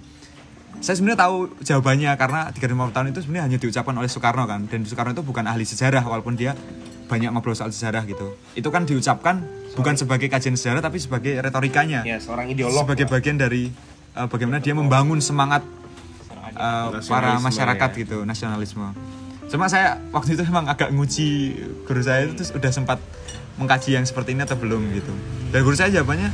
Saya 0.80 0.96
sebenarnya 0.96 1.20
tahu 1.20 1.52
jawabannya 1.60 2.10
karena 2.16 2.40
350 2.48 2.96
tahun 2.96 3.06
itu 3.12 3.20
sebenarnya 3.28 3.44
hanya 3.44 3.58
diucapkan 3.60 3.92
oleh 3.92 4.08
Soekarno 4.08 4.48
kan 4.48 4.64
dan 4.72 4.88
Soekarno 4.88 5.12
itu 5.12 5.20
bukan 5.26 5.44
ahli 5.44 5.68
sejarah 5.68 6.00
walaupun 6.06 6.32
dia 6.32 6.56
banyak 7.08 7.32
ngobrol 7.32 7.56
soal 7.56 7.72
sejarah 7.72 8.04
gitu. 8.04 8.36
Itu 8.52 8.68
kan 8.68 8.84
diucapkan 8.84 9.42
bukan 9.74 9.96
sebagai 9.96 10.28
kajian 10.28 10.54
sejarah 10.54 10.84
tapi 10.84 11.00
sebagai 11.00 11.40
retorikanya. 11.40 12.04
Ya, 12.04 12.20
seorang 12.20 12.52
ideolog. 12.52 12.84
Sebagai 12.84 13.08
bagian 13.08 13.40
dari 13.40 13.72
uh, 14.12 14.28
bagaimana 14.28 14.60
dia 14.60 14.76
membangun 14.76 15.18
semangat 15.24 15.64
uh, 16.54 16.92
para 17.08 17.40
masyarakat 17.40 17.90
ya. 17.96 17.98
gitu, 18.04 18.18
nasionalisme. 18.28 18.92
Cuma 19.48 19.64
saya 19.72 19.96
waktu 20.12 20.36
itu 20.36 20.44
emang 20.44 20.68
agak 20.68 20.92
nguji 20.92 21.56
guru 21.88 22.04
saya 22.04 22.28
itu 22.28 22.36
terus 22.36 22.52
udah 22.52 22.68
sempat 22.68 23.00
mengkaji 23.56 23.96
yang 23.96 24.04
seperti 24.04 24.36
ini 24.36 24.44
atau 24.44 24.60
belum 24.60 24.92
gitu. 24.92 25.12
Dan 25.48 25.64
guru 25.64 25.74
saya 25.74 25.88
jawabannya 25.88 26.28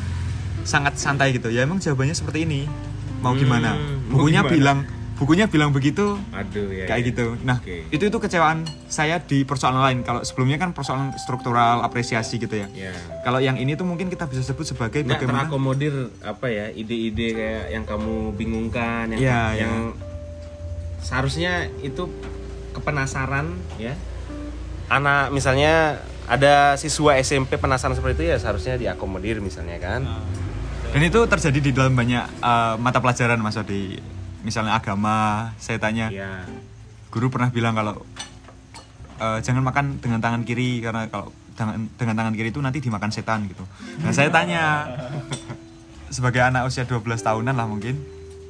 sangat 0.67 0.99
santai 0.99 1.39
gitu. 1.39 1.49
Ya 1.55 1.63
emang 1.63 1.79
jawabannya 1.79 2.19
seperti 2.19 2.43
ini. 2.43 2.67
Mau 3.23 3.33
gimana? 3.39 3.79
Hmm, 3.79 4.11
mau 4.11 4.27
bukunya 4.27 4.43
gimana? 4.43 4.53
bilang 4.53 4.79
bukunya 5.15 5.47
bilang 5.47 5.71
begitu 5.71 6.19
Aduh 6.35 6.75
ya. 6.75 6.91
kayak 6.91 7.03
ya. 7.07 7.09
gitu. 7.15 7.27
Nah, 7.47 7.63
Oke. 7.63 7.87
itu 7.91 8.05
itu 8.11 8.19
kecewaan 8.19 8.67
saya 8.91 9.23
di 9.23 9.47
persoalan 9.47 9.83
lain. 9.83 9.99
Kalau 10.03 10.27
sebelumnya 10.27 10.59
kan 10.59 10.75
persoalan 10.75 11.15
struktural 11.17 11.87
apresiasi 11.87 12.43
gitu 12.43 12.59
ya. 12.59 12.67
Ya. 12.75 12.93
Kalau 13.23 13.39
yang 13.39 13.55
ini 13.55 13.79
tuh 13.79 13.87
mungkin 13.87 14.11
kita 14.11 14.27
bisa 14.27 14.43
sebut 14.43 14.67
sebagai 14.67 15.07
Nggak 15.07 15.23
bagaimana 15.23 15.47
terakomodir 15.47 15.95
apa 16.27 16.47
ya 16.51 16.67
ide-ide 16.75 17.29
kayak 17.35 17.65
yang 17.71 17.85
kamu 17.87 18.35
bingungkan 18.35 19.15
yang 19.15 19.21
Iya, 19.23 19.43
yang 19.67 19.75
seharusnya 20.99 21.71
itu 21.85 22.11
kepenasaran 22.75 23.55
ya 23.79 23.95
anak 24.91 25.31
misalnya 25.31 26.03
ada 26.25 26.75
siswa 26.81 27.17
SMP 27.21 27.61
penasaran 27.61 27.95
seperti 27.95 28.25
itu 28.25 28.25
ya 28.33 28.37
seharusnya 28.41 28.75
diakomodir 28.81 29.39
misalnya 29.45 29.77
kan. 29.79 30.03
Dan 30.91 31.03
itu 31.03 31.21
terjadi 31.27 31.59
di 31.59 31.71
dalam 31.75 31.95
banyak 31.95 32.25
eh, 32.41 32.75
mata 32.81 32.99
pelajaran 32.99 33.39
Mas 33.39 33.59
Odi. 33.61 33.99
Misalnya 34.45 34.77
agama, 34.77 35.51
saya 35.57 35.81
tanya, 35.81 36.13
Iya. 36.13 36.45
guru 37.09 37.33
pernah 37.33 37.49
bilang 37.49 37.73
kalau 37.73 38.05
eh, 39.17 39.39
jangan 39.41 39.63
makan 39.63 39.99
dengan 39.99 40.21
tangan 40.21 40.43
kiri 40.43 40.83
karena 40.83 41.09
kalau 41.09 41.33
dengan, 41.55 41.87
dengan 41.95 42.15
tangan 42.15 42.35
kiri 42.35 42.51
itu 42.51 42.59
nanti 42.59 42.79
dimakan 42.79 43.09
setan 43.09 43.47
gitu. 43.47 43.63
Nah, 44.03 44.11
saya 44.11 44.29
tanya 44.29 44.91
sebagai 46.15 46.43
anak 46.43 46.67
usia 46.67 46.85
12 46.85 47.01
tahunan 47.21 47.55
lah 47.55 47.65
mungkin. 47.65 47.97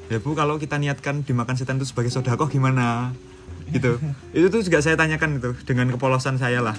Ya 0.08 0.20
Bu, 0.20 0.32
kalau 0.32 0.56
kita 0.56 0.76
niatkan 0.76 1.22
dimakan 1.22 1.56
setan 1.56 1.76
itu 1.78 1.88
sebagai 1.88 2.10
sodakoh 2.10 2.48
gimana? 2.48 3.12
Gitu. 3.70 3.96
itu 4.36 4.46
tuh 4.48 4.60
juga 4.60 4.80
saya 4.80 4.96
tanyakan 4.96 5.38
itu 5.38 5.50
dengan 5.64 5.92
kepolosan 5.92 6.36
saya 6.36 6.60
lah. 6.60 6.76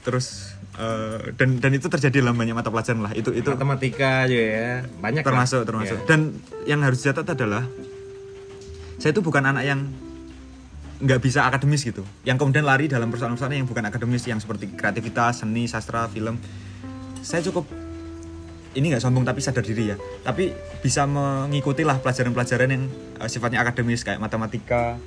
Terus 0.00 0.56
eh, 0.74 1.34
dan 1.36 1.60
dan 1.60 1.70
itu 1.74 1.86
terjadi 1.86 2.24
dalam 2.24 2.34
banyak 2.34 2.54
mata 2.54 2.70
pelajaran 2.70 3.04
lah. 3.04 3.12
Itu 3.12 3.34
itu 3.34 3.50
Matematika 3.50 4.24
juga 4.24 4.46
ya. 4.46 4.70
Banyak 4.96 5.22
lah. 5.22 5.28
termasuk 5.28 5.60
termasuk 5.66 5.98
Iya. 6.00 6.06
dan 6.08 6.20
yang 6.64 6.80
harus 6.80 7.02
dicatat 7.02 7.26
adalah 7.28 7.66
saya 9.00 9.16
itu 9.16 9.24
bukan 9.24 9.40
anak 9.48 9.64
yang 9.64 9.88
nggak 11.00 11.20
bisa 11.24 11.48
akademis 11.48 11.88
gitu. 11.88 12.04
Yang 12.28 12.44
kemudian 12.44 12.68
lari 12.68 12.84
dalam 12.86 13.08
persoalan-persoalan 13.08 13.64
yang 13.64 13.68
bukan 13.68 13.88
akademis 13.88 14.28
yang 14.28 14.36
seperti 14.36 14.68
kreativitas 14.76 15.40
seni 15.40 15.64
sastra 15.64 16.04
film. 16.12 16.36
Saya 17.24 17.40
cukup 17.48 17.64
ini 18.76 18.92
nggak 18.92 19.02
sombong 19.02 19.24
tapi 19.24 19.40
sadar 19.40 19.64
diri 19.64 19.90
ya. 19.90 19.96
Tapi 19.96 20.52
bisa 20.84 21.08
mengikuti 21.08 21.82
lah 21.82 21.98
pelajaran-pelajaran 22.04 22.68
yang 22.68 22.84
eh, 23.16 23.28
sifatnya 23.32 23.64
akademis 23.64 24.04
kayak 24.04 24.20
matematika 24.20 25.00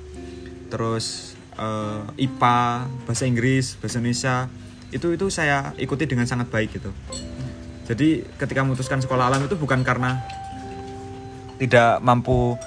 terus 0.74 1.38
eh, 1.54 2.26
IPA 2.26 2.90
bahasa 3.06 3.24
Inggris 3.30 3.78
bahasa 3.78 4.02
Indonesia. 4.02 4.50
Itu 4.90 5.14
itu 5.14 5.30
saya 5.30 5.70
ikuti 5.78 6.10
dengan 6.10 6.26
sangat 6.26 6.50
baik 6.50 6.82
gitu. 6.82 6.90
Jadi 7.86 8.26
ketika 8.42 8.66
memutuskan 8.66 8.98
sekolah 8.98 9.30
alam 9.30 9.46
itu 9.46 9.54
bukan 9.54 9.86
karena 9.86 10.18
tidak 11.62 12.02
mampu 12.02 12.58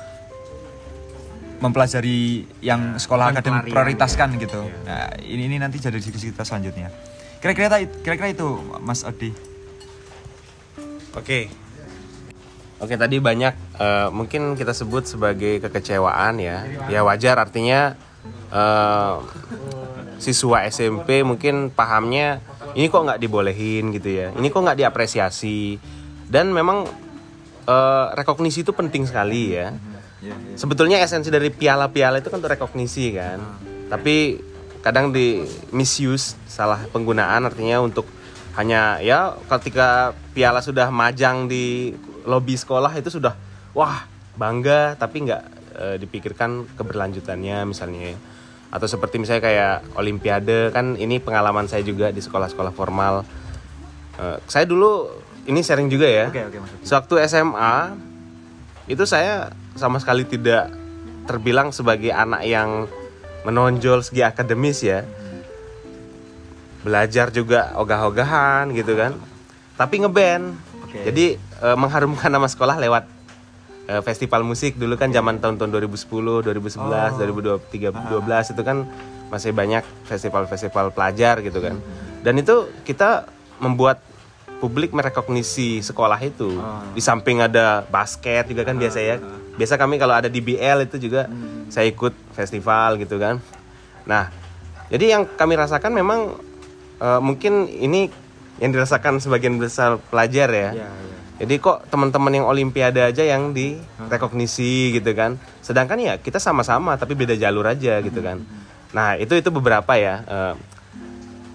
mempelajari 1.58 2.46
yang 2.62 3.02
sekolah 3.02 3.34
bukan 3.34 3.38
akademik 3.42 3.62
pelarian, 3.66 3.74
prioritaskan 3.74 4.30
ya. 4.36 4.42
gitu. 4.46 4.62
Iya. 4.62 4.78
Nah, 4.86 5.08
ini 5.26 5.44
ini 5.50 5.58
nanti 5.58 5.78
jadi 5.82 5.98
diskusi 5.98 6.30
kita 6.30 6.46
selanjutnya. 6.46 6.94
Kira-kira 7.42 7.82
kira-kira 8.02 8.30
itu 8.34 8.48
Mas 8.82 9.02
Odi. 9.06 9.34
Oke. 11.18 11.50
Oke 12.78 12.94
tadi 12.94 13.18
banyak 13.18 13.54
eh, 13.82 14.10
mungkin 14.14 14.54
kita 14.54 14.70
sebut 14.74 15.10
sebagai 15.10 15.58
kekecewaan 15.66 16.38
ya. 16.38 16.62
Ya 16.94 17.02
wajar 17.02 17.42
artinya 17.42 17.98
eh, 18.54 19.16
siswa 20.22 20.66
SMP 20.70 21.26
mungkin 21.26 21.74
pahamnya 21.74 22.42
ini 22.78 22.86
kok 22.90 23.02
nggak 23.02 23.22
dibolehin 23.22 23.90
gitu 23.98 24.10
ya. 24.14 24.28
Ini 24.38 24.48
kok 24.54 24.62
nggak 24.62 24.78
diapresiasi. 24.78 25.82
Dan 26.30 26.54
memang 26.54 26.86
eh, 27.66 28.06
rekognisi 28.14 28.62
itu 28.62 28.78
penting 28.78 29.10
sekali 29.10 29.58
ya. 29.58 29.74
Sebetulnya 30.58 30.98
esensi 31.02 31.30
dari 31.30 31.54
piala-piala 31.54 32.20
itu 32.22 32.30
kan 32.34 32.42
untuk 32.42 32.54
rekognisi 32.54 33.14
kan. 33.14 33.40
Tapi 33.88 34.40
kadang 34.82 35.14
di 35.14 35.46
misuse, 35.76 36.38
salah 36.50 36.82
penggunaan 36.90 37.46
artinya 37.46 37.84
untuk 37.84 38.08
hanya 38.58 38.98
ya 39.06 39.38
ketika 39.58 40.18
piala 40.34 40.66
sudah 40.66 40.90
majang 40.90 41.46
di 41.46 41.94
lobi 42.26 42.58
sekolah 42.58 42.90
itu 42.98 43.14
sudah 43.14 43.38
wah 43.78 44.10
bangga 44.34 44.98
tapi 44.98 45.30
nggak 45.30 45.44
eh, 45.78 45.96
dipikirkan 46.02 46.66
keberlanjutannya 46.74 47.70
misalnya 47.70 48.18
ya. 48.18 48.18
atau 48.74 48.90
seperti 48.90 49.22
misalnya 49.22 49.46
kayak 49.46 49.76
olimpiade 49.94 50.74
kan 50.74 50.98
ini 50.98 51.22
pengalaman 51.22 51.70
saya 51.70 51.86
juga 51.86 52.10
di 52.10 52.18
sekolah-sekolah 52.18 52.74
formal 52.74 53.22
Eh, 54.18 54.38
saya 54.50 54.66
dulu 54.66 55.14
ini 55.46 55.62
sharing 55.62 55.94
juga 55.94 56.10
ya 56.10 56.26
Oke, 56.34 56.42
oke. 56.50 56.58
Sewaktu 56.82 57.14
SMA 57.30 57.94
itu 58.90 59.04
saya 59.06 59.54
sama 59.78 60.02
sekali 60.02 60.26
tidak 60.26 60.74
terbilang 61.30 61.70
sebagai 61.72 62.10
anak 62.12 62.42
yang 62.44 62.90
menonjol 63.46 64.02
segi 64.02 64.26
akademis 64.26 64.84
ya. 64.84 65.06
Belajar 66.82 67.30
juga 67.30 67.76
ogah-ogahan 67.78 68.74
gitu 68.74 68.98
kan. 68.98 69.16
Tapi 69.78 70.02
ngeband. 70.02 70.46
Oke. 70.88 71.00
Jadi 71.08 71.26
eh, 71.38 71.78
mengharumkan 71.78 72.32
nama 72.32 72.48
sekolah 72.50 72.80
lewat 72.82 73.04
eh, 73.92 74.02
festival 74.02 74.44
musik 74.44 74.80
dulu 74.80 74.96
kan 74.96 75.12
zaman 75.12 75.38
tahun-tahun 75.38 75.70
2010, 75.94 76.48
2011, 76.48 77.22
2013, 77.22 77.94
12 77.94 78.54
itu 78.56 78.62
kan 78.64 78.88
masih 79.28 79.52
banyak 79.52 79.84
festival-festival 80.08 80.96
pelajar 80.96 81.44
gitu 81.44 81.60
kan. 81.60 81.76
Dan 82.24 82.40
itu 82.40 82.72
kita 82.88 83.28
membuat 83.60 84.07
publik 84.58 84.94
merekognisi 84.94 85.86
sekolah 85.86 86.18
itu. 86.22 86.58
Di 86.98 87.02
samping 87.02 87.42
ada 87.42 87.86
basket 87.88 88.50
juga 88.50 88.66
kan 88.66 88.76
biasa 88.78 89.00
ya. 89.00 89.16
Biasa 89.58 89.78
kami 89.78 89.98
kalau 89.98 90.14
ada 90.14 90.30
di 90.30 90.42
BL 90.42 90.86
itu 90.86 90.98
juga 91.02 91.30
saya 91.70 91.90
ikut 91.90 92.14
festival 92.34 92.98
gitu 93.02 93.18
kan. 93.18 93.42
Nah, 94.06 94.30
jadi 94.88 95.18
yang 95.18 95.24
kami 95.26 95.58
rasakan 95.58 95.94
memang 95.94 96.38
eh, 97.02 97.22
mungkin 97.22 97.68
ini 97.70 98.10
yang 98.58 98.74
dirasakan 98.74 99.22
sebagian 99.22 99.62
besar 99.62 100.02
pelajar 100.10 100.50
ya. 100.50 100.72
Iya, 100.74 100.90
iya. 100.90 101.18
Jadi 101.38 101.54
kok 101.62 101.86
teman-teman 101.94 102.34
yang 102.34 102.50
olimpiade 102.50 102.98
aja 102.98 103.22
yang 103.22 103.54
direkognisi 103.54 104.98
gitu 104.98 105.14
kan. 105.14 105.38
Sedangkan 105.62 106.02
ya 106.02 106.18
kita 106.18 106.42
sama-sama 106.42 106.98
tapi 106.98 107.14
beda 107.14 107.38
jalur 107.38 107.70
aja 107.70 108.02
gitu 108.02 108.26
kan. 108.26 108.42
Nah, 108.90 109.22
itu 109.22 109.38
itu 109.38 109.50
beberapa 109.54 109.94
ya. 109.94 110.26
Eh, 110.26 110.54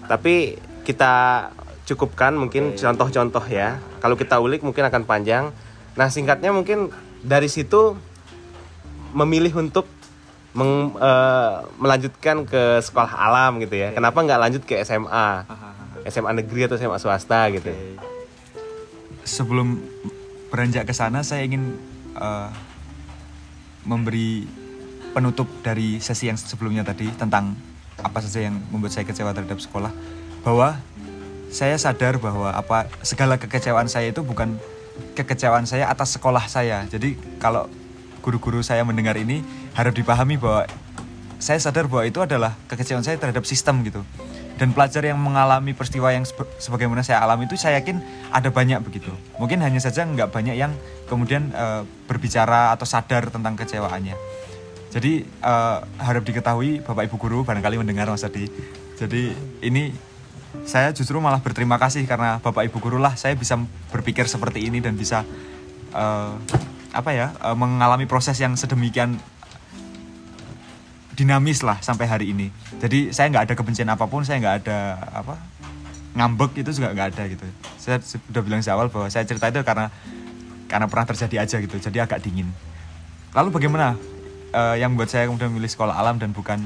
tapi 0.07 0.55
kita 0.87 1.47
cukupkan 1.83 2.35
mungkin 2.35 2.75
contoh-contoh 2.75 3.43
ya. 3.51 3.79
Kalau 3.99 4.15
kita 4.15 4.39
ulik 4.39 4.63
mungkin 4.63 4.87
akan 4.87 5.03
panjang. 5.03 5.51
Nah, 5.93 6.07
singkatnya 6.09 6.49
mungkin 6.55 6.89
dari 7.21 7.47
situ 7.51 7.95
memilih 9.13 9.53
untuk 9.61 9.85
meng- 10.57 10.95
eh, 10.97 11.55
melanjutkan 11.77 12.47
ke 12.47 12.81
sekolah 12.81 13.13
alam 13.13 13.61
gitu 13.61 13.75
ya. 13.77 13.93
Kenapa 13.93 14.17
nggak 14.23 14.39
lanjut 14.41 14.63
ke 14.63 14.81
SMA? 14.81 15.45
SMA 16.03 16.31
negeri 16.35 16.67
atau 16.67 16.75
SMA 16.75 16.99
swasta 16.99 17.47
gitu. 17.53 17.71
Sebelum 19.23 19.79
beranjak 20.51 20.87
ke 20.87 20.93
sana 20.95 21.23
saya 21.23 21.47
ingin 21.47 21.77
eh, 22.13 22.49
memberi 23.83 24.47
penutup 25.13 25.45
dari 25.61 26.01
sesi 26.01 26.25
yang 26.31 26.39
sebelumnya 26.39 26.81
tadi 26.81 27.05
tentang 27.13 27.53
apa 28.01 28.17
saja 28.19 28.49
yang 28.49 28.57
membuat 28.73 28.97
saya 28.97 29.05
kecewa 29.05 29.29
terhadap 29.31 29.61
sekolah 29.61 29.93
bahwa 30.41 30.81
saya 31.53 31.77
sadar 31.77 32.17
bahwa 32.17 32.49
apa 32.49 32.89
segala 33.05 33.37
kekecewaan 33.37 33.85
saya 33.85 34.09
itu 34.09 34.25
bukan 34.25 34.57
kekecewaan 35.13 35.69
saya 35.69 35.85
atas 35.85 36.17
sekolah 36.17 36.49
saya. 36.49 36.81
Jadi 36.89 37.13
kalau 37.37 37.69
guru-guru 38.25 38.65
saya 38.65 38.81
mendengar 38.81 39.13
ini 39.21 39.45
harap 39.77 39.93
dipahami 39.93 40.41
bahwa 40.41 40.65
saya 41.37 41.61
sadar 41.61 41.85
bahwa 41.85 42.09
itu 42.09 42.25
adalah 42.25 42.57
kekecewaan 42.65 43.05
saya 43.05 43.21
terhadap 43.21 43.45
sistem 43.45 43.85
gitu. 43.85 44.01
Dan 44.57 44.73
pelajar 44.73 45.05
yang 45.05 45.21
mengalami 45.21 45.77
peristiwa 45.77 46.09
yang 46.13 46.25
sebagaimana 46.57 47.05
saya 47.05 47.21
alami 47.21 47.45
itu 47.45 47.57
saya 47.57 47.81
yakin 47.81 48.01
ada 48.33 48.49
banyak 48.49 48.81
begitu. 48.81 49.13
Mungkin 49.37 49.61
hanya 49.61 49.77
saja 49.77 50.05
nggak 50.09 50.33
banyak 50.33 50.57
yang 50.57 50.73
kemudian 51.05 51.53
eh, 51.53 51.85
berbicara 52.09 52.73
atau 52.73 52.85
sadar 52.89 53.29
tentang 53.29 53.53
kecewaannya. 53.53 54.17
Jadi 54.89 55.25
eh, 55.25 55.77
harap 56.01 56.23
diketahui 56.25 56.81
Bapak 56.81 57.13
Ibu 57.13 57.17
guru 57.21 57.39
barangkali 57.45 57.77
mendengar 57.77 58.09
Mas 58.09 58.25
Adi. 58.25 58.49
Jadi 58.97 59.33
ini 59.65 60.12
saya 60.63 60.93
justru 60.93 61.17
malah 61.17 61.41
berterima 61.41 61.81
kasih 61.81 62.05
karena 62.05 62.37
Bapak 62.39 62.69
Ibu 62.69 62.77
guru 62.79 62.97
lah 63.01 63.17
saya 63.17 63.33
bisa 63.33 63.57
berpikir 63.89 64.29
seperti 64.29 64.69
ini 64.69 64.79
dan 64.79 64.93
bisa 64.93 65.25
eh, 65.91 66.33
apa 66.93 67.09
ya 67.11 67.33
eh, 67.33 67.57
mengalami 67.57 68.05
proses 68.05 68.37
yang 68.37 68.53
sedemikian 68.53 69.17
dinamis 71.13 71.61
lah 71.61 71.77
sampai 71.81 72.09
hari 72.09 72.33
ini. 72.33 72.49
Jadi 72.81 73.13
saya 73.13 73.29
nggak 73.29 73.49
ada 73.49 73.53
kebencian 73.53 73.89
apa 73.89 74.09
pun, 74.09 74.25
saya 74.25 74.41
nggak 74.41 74.55
ada 74.65 74.79
apa 75.13 75.37
ngambek 76.13 76.61
itu 76.61 76.69
juga 76.77 76.93
nggak 76.93 77.07
ada 77.17 77.23
gitu. 77.29 77.45
Saya 77.77 77.97
sudah 78.01 78.41
bilang 78.41 78.61
di 78.61 78.69
awal 78.69 78.89
bahwa 78.89 79.09
saya 79.09 79.25
cerita 79.25 79.49
itu 79.49 79.61
karena 79.65 79.89
karena 80.69 80.85
pernah 80.89 81.05
terjadi 81.05 81.35
aja 81.45 81.57
gitu. 81.61 81.77
Jadi 81.77 81.97
agak 82.01 82.21
dingin. 82.21 82.49
Lalu 83.33 83.49
bagaimana 83.53 83.97
eh, 84.53 84.75
yang 84.81 84.97
buat 84.97 85.09
saya 85.09 85.29
kemudian 85.29 85.53
memilih 85.53 85.69
sekolah 85.69 85.97
alam 85.97 86.17
dan 86.17 86.33
bukan 86.33 86.65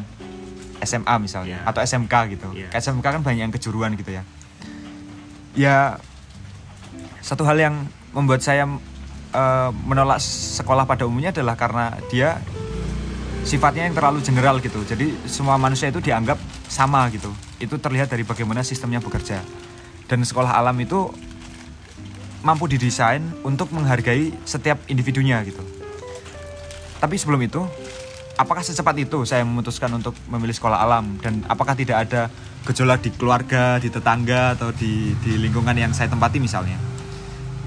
SMA 0.84 1.16
misalnya 1.18 1.62
Iya. 1.64 1.70
atau 1.70 1.80
SMK 1.82 2.14
gitu. 2.38 2.48
Kayak 2.70 2.84
SMK 2.84 3.06
kan 3.06 3.22
banyak 3.24 3.42
yang 3.50 3.54
kejuruan 3.54 3.94
gitu 3.96 4.12
ya. 4.14 4.24
Ya 5.58 5.78
satu 7.22 7.44
hal 7.44 7.58
yang 7.58 7.76
membuat 8.14 8.46
saya 8.46 8.66
eh, 9.34 9.70
menolak 9.86 10.22
sekolah 10.24 10.88
pada 10.88 11.04
umumnya 11.04 11.36
adalah 11.36 11.60
karena 11.60 11.98
dia 12.08 12.40
sifatnya 13.44 13.88
yang 13.88 13.96
terlalu 13.96 14.20
general 14.24 14.60
gitu. 14.60 14.84
Jadi 14.84 15.16
semua 15.24 15.56
manusia 15.56 15.88
itu 15.88 16.04
dianggap 16.04 16.36
sama 16.68 17.08
gitu. 17.12 17.32
Itu 17.58 17.80
terlihat 17.80 18.12
dari 18.12 18.28
bagaimana 18.28 18.62
sistemnya 18.62 19.00
bekerja. 19.00 19.40
Dan 20.08 20.24
sekolah 20.24 20.56
alam 20.56 20.76
itu 20.80 21.12
mampu 22.44 22.68
didesain 22.68 23.24
untuk 23.44 23.72
menghargai 23.76 24.32
setiap 24.48 24.80
individunya 24.88 25.44
gitu. 25.44 25.60
Tapi 26.98 27.16
sebelum 27.20 27.44
itu, 27.44 27.62
apakah 28.38 28.62
secepat 28.62 28.96
itu 29.02 29.26
saya 29.26 29.42
memutuskan 29.42 29.90
untuk 29.98 30.14
memilih 30.30 30.54
sekolah 30.54 30.78
alam 30.78 31.18
dan 31.20 31.42
apakah 31.50 31.74
tidak 31.74 32.08
ada 32.08 32.30
gejolak 32.64 33.02
di 33.02 33.10
keluarga, 33.12 33.82
di 33.82 33.90
tetangga 33.90 34.54
atau 34.54 34.70
di 34.70 35.18
di 35.26 35.36
lingkungan 35.42 35.74
yang 35.74 35.92
saya 35.92 36.08
tempati 36.08 36.38
misalnya. 36.38 36.78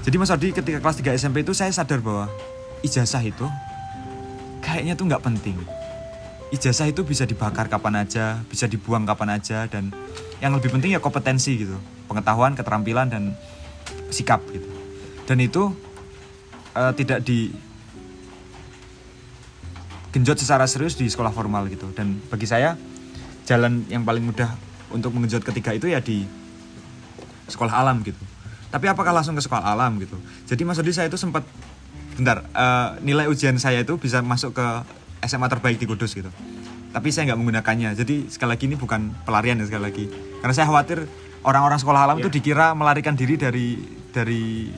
Jadi 0.01 0.15
Mas 0.17 0.33
Odi 0.33 0.49
ketika 0.49 0.81
kelas 0.81 0.97
3 0.97 1.13
SMP 1.19 1.45
itu 1.45 1.53
saya 1.53 1.69
sadar 1.69 2.01
bahwa 2.01 2.25
ijazah 2.81 3.21
itu 3.21 3.45
kayaknya 4.63 4.97
tuh 4.97 5.05
nggak 5.11 5.21
penting. 5.21 5.59
Ijazah 6.49 6.89
itu 6.89 7.05
bisa 7.05 7.27
dibakar 7.27 7.69
kapan 7.69 8.01
aja, 8.01 8.41
bisa 8.47 8.65
dibuang 8.65 9.05
kapan 9.05 9.37
aja 9.37 9.67
dan 9.69 9.93
yang 10.41 10.57
lebih 10.57 10.73
penting 10.73 10.97
ya 10.97 10.99
kompetensi 11.03 11.53
gitu, 11.53 11.77
pengetahuan, 12.09 12.57
keterampilan 12.57 13.13
dan 13.13 13.23
sikap 14.09 14.41
gitu. 14.49 14.67
Dan 15.29 15.37
itu 15.37 15.69
eh, 16.73 16.91
tidak 16.97 17.21
di 17.23 17.53
genjot 20.11 20.37
secara 20.37 20.67
serius 20.67 20.99
di 20.99 21.07
sekolah 21.07 21.31
formal 21.31 21.67
gitu. 21.71 21.89
Dan 21.95 22.19
bagi 22.27 22.45
saya 22.45 22.75
jalan 23.47 23.87
yang 23.87 24.03
paling 24.03 24.23
mudah 24.23 24.53
untuk 24.91 25.15
mengenjot 25.15 25.41
ketiga 25.43 25.71
itu 25.75 25.87
ya 25.87 26.03
di 26.03 26.27
sekolah 27.47 27.71
alam 27.71 28.03
gitu. 28.03 28.19
Tapi 28.71 28.87
apakah 28.87 29.11
langsung 29.11 29.35
ke 29.35 29.43
sekolah 29.43 29.63
alam 29.63 29.99
gitu? 29.99 30.15
Jadi 30.47 30.61
mas 30.63 30.79
Odi 30.79 30.95
saya 30.95 31.11
itu 31.11 31.19
sempat 31.19 31.43
bentar 32.15 32.43
eh, 32.43 32.89
nilai 33.03 33.27
ujian 33.27 33.55
saya 33.59 33.83
itu 33.83 33.95
bisa 33.99 34.23
masuk 34.23 34.55
ke 34.55 34.67
SMA 35.27 35.47
terbaik 35.51 35.79
di 35.79 35.87
Kudus 35.87 36.15
gitu. 36.15 36.31
Tapi 36.91 37.07
saya 37.11 37.31
nggak 37.31 37.39
menggunakannya. 37.39 37.95
Jadi 37.95 38.27
sekali 38.31 38.55
lagi 38.55 38.67
ini 38.67 38.75
bukan 38.75 39.15
pelarian 39.23 39.59
ya 39.59 39.65
sekali 39.67 39.83
lagi. 39.83 40.05
Karena 40.43 40.53
saya 40.55 40.67
khawatir 40.67 41.07
orang-orang 41.47 41.79
sekolah 41.79 42.01
alam 42.07 42.15
itu 42.19 42.27
dikira 42.31 42.75
melarikan 42.75 43.15
diri 43.15 43.35
dari 43.39 43.67
dari 44.11 44.71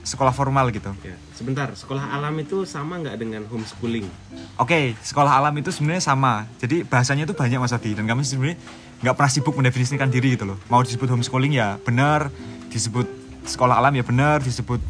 sekolah 0.00 0.32
formal 0.32 0.72
gitu 0.72 0.90
Ya, 1.04 1.16
sebentar, 1.36 1.68
sekolah 1.76 2.16
alam 2.16 2.32
itu 2.40 2.64
sama 2.64 2.96
nggak 3.00 3.16
dengan 3.20 3.42
homeschooling? 3.48 4.08
Oke, 4.56 4.96
sekolah 5.04 5.36
alam 5.36 5.52
itu 5.60 5.68
sebenarnya 5.72 6.02
sama. 6.04 6.48
Jadi 6.56 6.82
bahasanya 6.84 7.28
itu 7.28 7.36
banyak 7.36 7.60
Mas 7.60 7.72
Adi 7.76 7.92
dan 7.92 8.08
kami 8.08 8.24
sebenarnya 8.24 8.56
nggak 9.00 9.14
pernah 9.16 9.30
sibuk 9.32 9.54
mendefinisikan 9.56 10.08
diri 10.08 10.36
gitu 10.36 10.48
loh. 10.48 10.58
Mau 10.72 10.80
disebut 10.80 11.08
homeschooling 11.08 11.56
ya 11.56 11.76
benar, 11.84 12.32
disebut 12.72 13.08
sekolah 13.44 13.80
alam 13.80 13.92
ya 13.96 14.04
benar, 14.04 14.40
disebut 14.44 14.80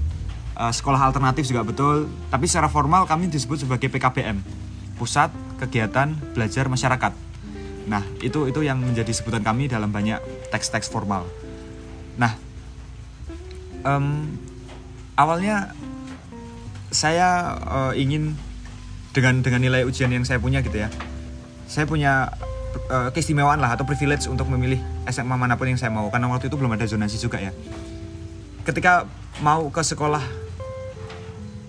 uh, 0.59 0.73
sekolah 0.73 1.11
alternatif 1.11 1.46
juga 1.46 1.62
betul. 1.66 2.11
Tapi 2.31 2.44
secara 2.46 2.70
formal 2.70 3.07
kami 3.07 3.31
disebut 3.31 3.66
sebagai 3.66 3.90
PKBM, 3.90 4.42
Pusat 4.99 5.31
Kegiatan 5.62 6.14
Belajar 6.35 6.66
Masyarakat. 6.66 7.12
Nah, 7.90 8.07
itu 8.23 8.46
itu 8.46 8.61
yang 8.62 8.79
menjadi 8.79 9.11
sebutan 9.11 9.42
kami 9.42 9.66
dalam 9.66 9.90
banyak 9.90 10.23
teks-teks 10.55 10.87
formal. 10.87 11.27
Nah, 12.14 12.37
em, 13.83 14.29
awalnya 15.20 15.76
saya 16.88 17.61
eh, 17.61 18.00
ingin 18.00 18.33
dengan 19.12 19.44
dengan 19.44 19.61
nilai 19.61 19.85
ujian 19.85 20.09
yang 20.09 20.24
saya 20.24 20.40
punya 20.40 20.64
gitu 20.64 20.80
ya 20.80 20.88
saya 21.68 21.85
punya 21.85 22.33
eh, 22.88 23.09
keistimewaan 23.12 23.61
lah 23.61 23.76
atau 23.76 23.85
privilege 23.85 24.26
untuk 24.26 24.48
memilih 24.48 24.80
SMA 25.06 25.37
mana 25.37 25.61
pun 25.61 25.68
yang 25.68 25.78
saya 25.78 25.92
mau 25.92 26.09
karena 26.09 26.26
waktu 26.33 26.48
itu 26.48 26.56
belum 26.56 26.74
ada 26.74 26.83
zonasi 26.88 27.20
juga 27.20 27.38
ya. 27.38 27.54
Ketika 28.66 29.06
mau 29.38 29.70
ke 29.70 29.78
sekolah 29.85 30.22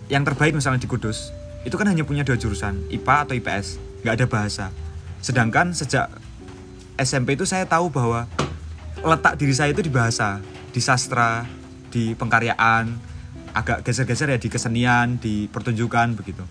yang 0.09 0.25
terbaik 0.25 0.57
misalnya 0.57 0.81
di 0.81 0.89
Kudus 0.89 1.29
itu 1.61 1.77
kan 1.77 1.85
hanya 1.85 2.01
punya 2.01 2.25
dua 2.25 2.35
jurusan 2.35 2.89
IPA 2.89 3.15
atau 3.29 3.33
IPS 3.37 3.67
nggak 4.01 4.13
ada 4.17 4.25
bahasa. 4.25 4.65
Sedangkan 5.21 5.77
sejak 5.77 6.09
SMP 6.97 7.37
itu 7.37 7.45
saya 7.45 7.69
tahu 7.69 7.93
bahwa 7.93 8.25
letak 9.05 9.37
diri 9.37 9.53
saya 9.53 9.69
itu 9.69 9.85
di 9.85 9.93
bahasa 9.93 10.41
di 10.73 10.81
sastra 10.81 11.45
di 11.93 12.17
pengkaryaan 12.17 13.10
agak 13.51 13.83
geser-geser 13.83 14.31
ya 14.31 14.39
di 14.39 14.49
kesenian 14.49 15.19
di 15.19 15.47
pertunjukan 15.51 16.15
begitu. 16.15 16.43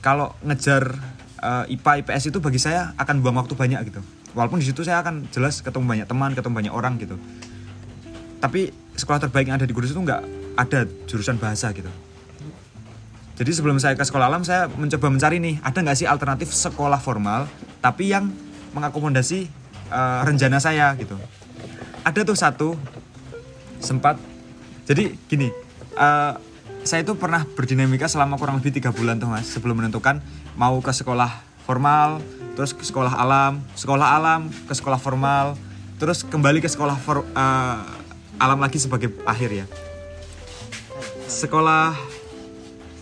Kalau 0.00 0.36
ngejar 0.44 0.96
eh, 1.40 1.74
IPA 1.76 2.04
IPS 2.04 2.32
itu 2.32 2.38
bagi 2.40 2.60
saya 2.60 2.92
akan 2.96 3.24
buang 3.24 3.36
waktu 3.40 3.56
banyak 3.56 3.80
gitu. 3.92 4.00
Walaupun 4.34 4.58
di 4.60 4.66
situ 4.66 4.82
saya 4.82 5.00
akan 5.00 5.30
jelas 5.30 5.62
ketemu 5.62 5.84
banyak 5.86 6.06
teman 6.10 6.30
ketemu 6.34 6.54
banyak 6.54 6.72
orang 6.74 6.94
gitu. 6.98 7.16
Tapi 8.42 8.74
sekolah 8.98 9.22
terbaik 9.24 9.48
yang 9.48 9.56
ada 9.56 9.64
di 9.64 9.72
Kudus 9.72 9.94
itu 9.94 10.00
nggak 10.00 10.22
ada 10.58 10.84
jurusan 11.06 11.38
bahasa 11.40 11.70
gitu. 11.72 11.88
Jadi 13.34 13.50
sebelum 13.50 13.82
saya 13.82 13.98
ke 13.98 14.04
sekolah 14.06 14.30
alam 14.30 14.46
saya 14.46 14.70
mencoba 14.70 15.10
mencari 15.10 15.42
nih 15.42 15.58
ada 15.58 15.78
nggak 15.82 15.98
sih 15.98 16.06
alternatif 16.06 16.54
sekolah 16.54 17.02
formal 17.02 17.50
tapi 17.82 18.14
yang 18.14 18.30
mengakomodasi 18.74 19.46
eh, 19.90 20.20
rencana 20.24 20.58
saya 20.60 20.92
gitu. 20.98 21.16
Ada 22.04 22.20
tuh 22.26 22.36
satu 22.36 22.68
sempat 23.80 24.20
jadi 24.84 25.16
gini 25.26 25.48
eh, 25.94 26.32
saya 26.84 27.00
itu 27.00 27.16
pernah 27.16 27.48
berdinamika 27.48 28.04
selama 28.04 28.36
kurang 28.36 28.60
lebih 28.60 28.76
tiga 28.76 28.92
bulan 28.92 29.16
tuh 29.16 29.28
mas 29.28 29.48
sebelum 29.48 29.80
menentukan 29.80 30.20
mau 30.54 30.76
ke 30.78 30.92
sekolah 30.92 31.32
formal 31.64 32.20
terus 32.54 32.76
ke 32.76 32.84
sekolah 32.84 33.16
alam 33.16 33.64
sekolah 33.74 34.08
alam 34.14 34.52
ke 34.68 34.72
sekolah 34.72 35.00
formal 35.00 35.56
terus 35.96 36.20
kembali 36.22 36.60
ke 36.60 36.68
sekolah 36.68 36.96
for- 36.96 37.24
eh, 37.26 37.78
alam 38.36 38.58
lagi 38.58 38.76
sebagai 38.76 39.14
akhir 39.24 39.50
ya 39.54 39.66
sekolah 41.24 41.96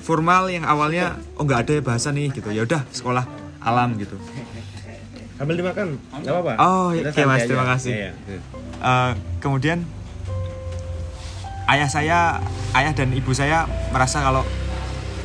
formal 0.03 0.47
yang 0.47 0.63
awalnya 0.63 1.19
oh 1.37 1.43
nggak 1.43 1.61
ada 1.67 1.75
bahasa 1.83 2.11
nih 2.11 2.31
gitu 2.31 2.51
ya 2.51 2.63
udah 2.63 2.83
sekolah 2.91 3.27
alam 3.61 3.99
gitu 3.99 4.15
Sambil 5.33 5.59
dimakan, 5.59 5.99
nggak 6.23 6.39
apa-apa. 6.39 6.53
Oh, 6.55 6.89
Kita 6.95 7.11
oke, 7.11 7.23
Mas, 7.27 7.51
terima 7.51 7.67
kasih. 7.67 7.91
Iya, 7.91 8.11
iya. 8.31 8.41
Eh, 8.79 9.13
kemudian 9.43 9.83
ayah 11.69 11.89
saya 11.91 12.19
ayah 12.75 12.93
dan 12.95 13.15
ibu 13.15 13.31
saya 13.37 13.67
merasa 13.95 14.23
kalau 14.23 14.43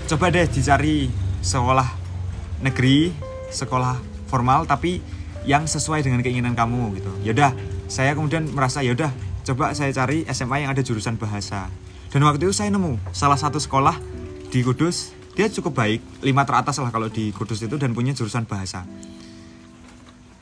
coba 0.08 0.32
deh 0.32 0.45
dicari 0.47 1.12
sekolah 1.41 1.88
negeri 2.62 3.13
sekolah 3.52 3.97
formal 4.28 4.67
tapi 4.67 5.00
yang 5.47 5.63
sesuai 5.63 6.04
dengan 6.04 6.19
keinginan 6.19 6.54
kamu 6.54 7.00
gitu. 7.00 7.12
Yaudah 7.23 7.56
saya 7.88 8.12
kemudian 8.13 8.52
merasa 8.52 8.84
yaudah 8.84 9.10
coba 9.47 9.71
saya 9.71 9.95
cari 9.95 10.28
SMA 10.28 10.67
yang 10.67 10.76
ada 10.76 10.84
jurusan 10.84 11.15
bahasa. 11.15 11.71
Dan 12.12 12.23
waktu 12.28 12.47
itu 12.47 12.56
saya 12.56 12.67
nemu 12.71 13.00
salah 13.15 13.39
satu 13.39 13.60
sekolah 13.60 13.95
di 14.52 14.63
Kudus 14.63 15.15
dia 15.38 15.47
cukup 15.54 15.78
baik 15.78 16.02
lima 16.26 16.43
teratas 16.43 16.82
lah 16.82 16.91
kalau 16.91 17.08
di 17.08 17.32
Kudus 17.32 17.63
itu 17.63 17.80
dan 17.80 17.95
punya 17.95 18.12
jurusan 18.12 18.43
bahasa. 18.50 18.84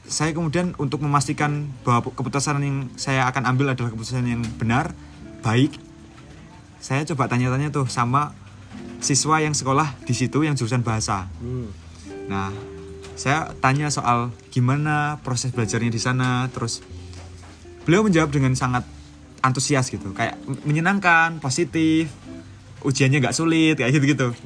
Saya 0.05 0.31
kemudian 0.31 0.77
untuk 0.77 1.01
memastikan 1.01 1.65
bahwa 1.81 2.13
keputusan 2.13 2.61
yang 2.61 2.93
saya 2.93 3.25
akan 3.25 3.49
ambil 3.49 3.73
adalah 3.73 3.89
keputusan 3.89 4.21
yang 4.21 4.45
benar, 4.61 4.93
baik, 5.41 5.81
saya 6.85 7.01
coba 7.01 7.25
tanya-tanya 7.25 7.73
tuh 7.73 7.89
sama 7.89 8.37
siswa 9.01 9.41
yang 9.41 9.57
sekolah 9.57 9.97
di 10.05 10.13
situ 10.13 10.45
yang 10.45 10.53
jurusan 10.53 10.85
bahasa. 10.85 11.25
Hmm. 11.41 11.73
Nah, 12.29 12.53
saya 13.17 13.57
tanya 13.57 13.89
soal 13.89 14.29
gimana 14.53 15.17
proses 15.25 15.49
belajarnya 15.49 15.89
di 15.89 15.97
sana, 15.97 16.45
terus 16.53 16.85
beliau 17.89 18.05
menjawab 18.05 18.29
dengan 18.29 18.53
sangat 18.53 18.85
antusias 19.41 19.89
gitu, 19.89 20.13
kayak 20.13 20.37
menyenangkan, 20.61 21.41
positif, 21.41 22.13
ujiannya 22.85 23.17
nggak 23.17 23.33
sulit, 23.33 23.81
kayak 23.81 23.89
gitu-gitu. 23.97 24.37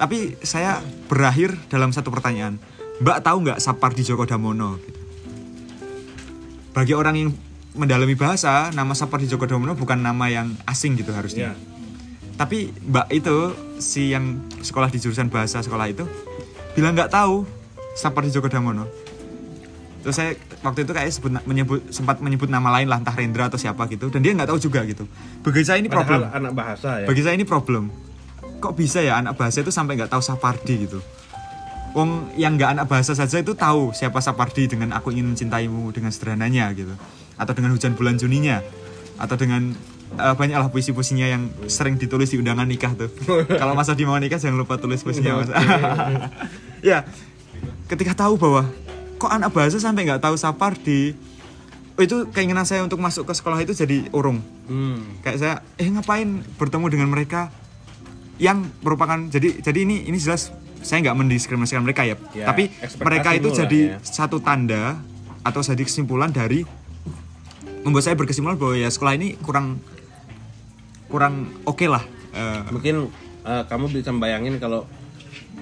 Tapi 0.00 0.40
saya 0.40 0.80
berakhir 1.12 1.60
dalam 1.68 1.92
satu 1.92 2.08
pertanyaan, 2.08 2.56
Mbak 3.04 3.20
tahu 3.20 3.36
nggak 3.44 3.60
Sapardi 3.60 4.00
Djoko 4.00 4.24
Damono? 4.24 4.80
Gitu. 4.80 5.00
Bagi 6.72 6.96
orang 6.96 7.14
yang 7.20 7.30
mendalami 7.76 8.16
bahasa, 8.16 8.72
nama 8.72 8.96
Sapardi 8.96 9.28
Djoko 9.28 9.44
Damono 9.44 9.76
bukan 9.76 10.00
nama 10.00 10.26
yang 10.32 10.56
asing 10.64 10.96
gitu 10.96 11.12
harusnya. 11.12 11.52
Iya. 11.52 11.56
Tapi 12.36 12.72
Mbak 12.72 13.06
itu 13.12 13.36
si 13.80 14.12
yang 14.12 14.40
sekolah 14.60 14.92
di 14.92 15.00
jurusan 15.00 15.28
bahasa 15.28 15.60
sekolah 15.60 15.88
itu 15.88 16.04
bilang 16.76 16.96
nggak 16.96 17.12
tahu 17.12 17.44
Sapardi 17.96 18.32
Djoko 18.32 18.48
Damono. 18.48 18.88
Terus 20.04 20.16
saya 20.16 20.38
waktu 20.62 20.86
itu 20.86 20.92
kayak 20.94 21.10
sebut, 21.10 21.32
menyebut 21.44 21.80
sempat 21.90 22.22
menyebut 22.22 22.46
nama 22.46 22.70
lain 22.78 22.86
lah 22.86 23.02
entah 23.02 23.16
Rendra 23.16 23.50
atau 23.50 23.58
siapa 23.58 23.90
gitu 23.90 24.06
dan 24.08 24.22
dia 24.22 24.32
nggak 24.32 24.48
tahu 24.48 24.58
juga 24.60 24.86
gitu. 24.86 25.04
Bagi 25.42 25.66
saya 25.66 25.82
ini 25.82 25.90
problem. 25.90 26.26
Padahal 26.26 26.40
anak 26.40 26.52
bahasa 26.54 26.88
ya. 27.02 27.06
Bagi 27.10 27.22
saya 27.26 27.34
ini 27.34 27.46
problem. 27.46 27.90
Kok 28.62 28.72
bisa 28.72 29.02
ya 29.02 29.20
anak 29.20 29.36
bahasa 29.36 29.60
itu 29.60 29.74
sampai 29.74 29.98
nggak 29.98 30.12
tahu 30.12 30.22
Sapardi 30.22 30.88
gitu? 30.88 31.02
Wong 31.96 32.28
yang 32.36 32.60
nggak 32.60 32.76
anak 32.76 32.86
bahasa 32.92 33.16
saja 33.16 33.40
itu 33.40 33.56
tahu 33.56 33.96
siapa 33.96 34.20
Sapardi 34.20 34.68
dengan 34.68 34.92
aku 34.92 35.16
ingin 35.16 35.32
mencintaimu 35.32 35.88
dengan 35.96 36.12
sederhananya 36.12 36.68
gitu, 36.76 36.92
atau 37.36 37.52
dengan 37.52 37.72
hujan 37.72 37.92
bulan 37.92 38.16
Juninya, 38.16 38.64
atau 39.16 39.36
dengan 39.36 39.72
eh, 40.16 40.34
banyaklah 40.34 40.68
puisi-puisinya 40.68 41.26
yang 41.26 41.42
sering 41.66 41.96
ditulis 41.96 42.32
di 42.32 42.40
undangan 42.40 42.64
nikah 42.64 42.92
tuh. 42.92 43.08
Kalau 43.60 43.72
masa 43.72 43.92
di 43.92 44.02
mau 44.02 44.16
nikah 44.16 44.36
jangan 44.36 44.56
lupa 44.56 44.76
tulis 44.76 45.00
puisinya 45.00 45.40
mas. 45.40 45.48
ya, 46.90 47.04
ketika 47.86 48.16
tahu 48.16 48.36
bahwa 48.36 48.66
kok 49.16 49.30
anak 49.30 49.52
bahasa 49.52 49.76
sampai 49.76 50.04
nggak 50.04 50.20
tahu 50.20 50.36
Sapardi, 50.36 51.16
oh, 51.96 52.02
itu 52.04 52.28
keinginan 52.30 52.64
saya 52.64 52.84
untuk 52.84 53.00
masuk 53.00 53.24
ke 53.24 53.32
sekolah 53.32 53.60
itu 53.60 53.72
jadi 53.72 54.08
urung 54.12 54.40
Hmm. 54.66 55.22
kayak 55.22 55.38
saya 55.38 55.54
eh 55.78 55.86
ngapain 55.86 56.42
bertemu 56.58 56.90
dengan 56.90 57.06
mereka 57.06 57.54
yang 58.34 58.66
merupakan 58.82 59.14
jadi 59.30 59.62
jadi 59.62 59.86
ini 59.86 60.10
ini 60.10 60.18
jelas 60.18 60.50
saya 60.82 61.06
nggak 61.06 61.14
mendiskriminasikan 61.14 61.86
mereka 61.86 62.02
ya, 62.02 62.18
Ya, 62.34 62.50
tapi 62.50 62.74
mereka 62.98 63.30
itu 63.32 63.54
jadi 63.54 63.94
ya. 63.94 64.02
satu 64.02 64.42
tanda 64.42 64.98
atau 65.40 65.62
jadi 65.62 65.78
kesimpulan 65.86 66.34
dari 66.34 66.66
membuat 67.86 68.02
saya 68.02 68.18
berkesimpulan 68.18 68.58
bahwa 68.58 68.74
ya 68.74 68.90
sekolah 68.90 69.14
ini 69.14 69.38
kurang 69.38 69.78
kurang 71.06 71.54
oke 71.62 71.86
lah 71.86 72.02
Eh, 72.36 72.60
Mungkin 72.68 73.08
eh, 73.48 73.64
kamu 73.64 73.88
bisa 73.88 74.12
bayangin 74.12 74.60
kalau 74.60 74.84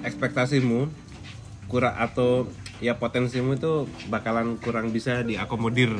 ekspektasimu 0.03 0.91
kurang 1.71 1.95
atau 1.95 2.51
ya 2.83 2.99
potensimu 2.99 3.55
itu 3.55 3.87
bakalan 4.11 4.59
kurang 4.59 4.91
bisa 4.91 5.23
diakomodir 5.23 5.95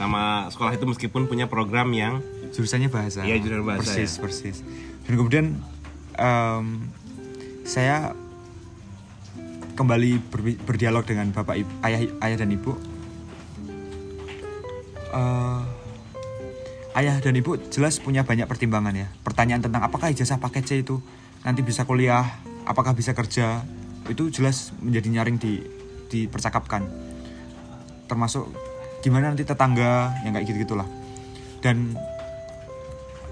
sama 0.00 0.48
sekolah 0.48 0.72
itu 0.72 0.88
meskipun 0.88 1.28
punya 1.28 1.44
program 1.44 1.92
yang 1.92 2.24
jurusannya 2.56 2.88
bahasa. 2.88 3.20
Iya, 3.28 3.36
jurusan 3.36 3.68
bahasa, 3.68 3.84
persis 3.84 4.16
ya. 4.16 4.20
persis. 4.24 4.56
Dan 5.04 5.12
kemudian 5.20 5.46
em, 6.16 6.88
saya 7.68 8.16
kembali 9.76 10.24
berbi- 10.32 10.58
berdialog 10.64 11.04
dengan 11.04 11.28
bapak 11.30 11.60
ibu, 11.60 11.70
ayah 11.84 12.00
ayah 12.24 12.36
dan 12.40 12.48
ibu 12.48 12.72
Eh, 15.08 15.62
ayah 16.98 17.16
dan 17.22 17.34
ibu 17.36 17.56
jelas 17.70 18.00
punya 18.02 18.24
banyak 18.26 18.44
pertimbangan 18.44 18.92
ya. 18.92 19.08
Pertanyaan 19.24 19.64
tentang 19.64 19.84
apakah 19.86 20.12
ijazah 20.12 20.40
paket 20.42 20.64
C 20.66 20.70
itu 20.84 21.00
nanti 21.46 21.62
bisa 21.64 21.86
kuliah 21.86 22.26
apakah 22.68 22.92
bisa 22.92 23.14
kerja 23.14 23.62
itu 24.08 24.28
jelas 24.32 24.74
menjadi 24.80 25.08
nyaring 25.20 25.36
di 25.40 25.62
dipercakapkan. 26.08 26.84
Termasuk 28.08 28.48
gimana 28.98 29.30
nanti 29.30 29.46
tetangga 29.46 30.18
yang 30.26 30.34
kayak 30.34 30.46
gitu 30.50 30.58
gitulah 30.66 30.88
dan 31.62 31.94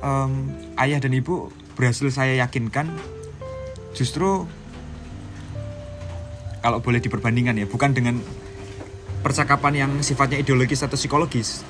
em, 0.02 0.32
ayah 0.78 0.98
dan 1.02 1.12
ibu 1.14 1.50
berhasil 1.74 2.06
saya 2.10 2.38
yakinkan 2.46 2.90
justru 3.94 4.46
kalau 6.62 6.78
boleh 6.82 6.98
diperbandingkan 7.02 7.58
ya 7.58 7.66
bukan 7.66 7.94
dengan 7.94 8.22
percakapan 9.26 9.74
yang 9.74 9.90
sifatnya 10.06 10.38
ideologis 10.38 10.86
atau 10.86 10.94
psikologis. 10.94 11.66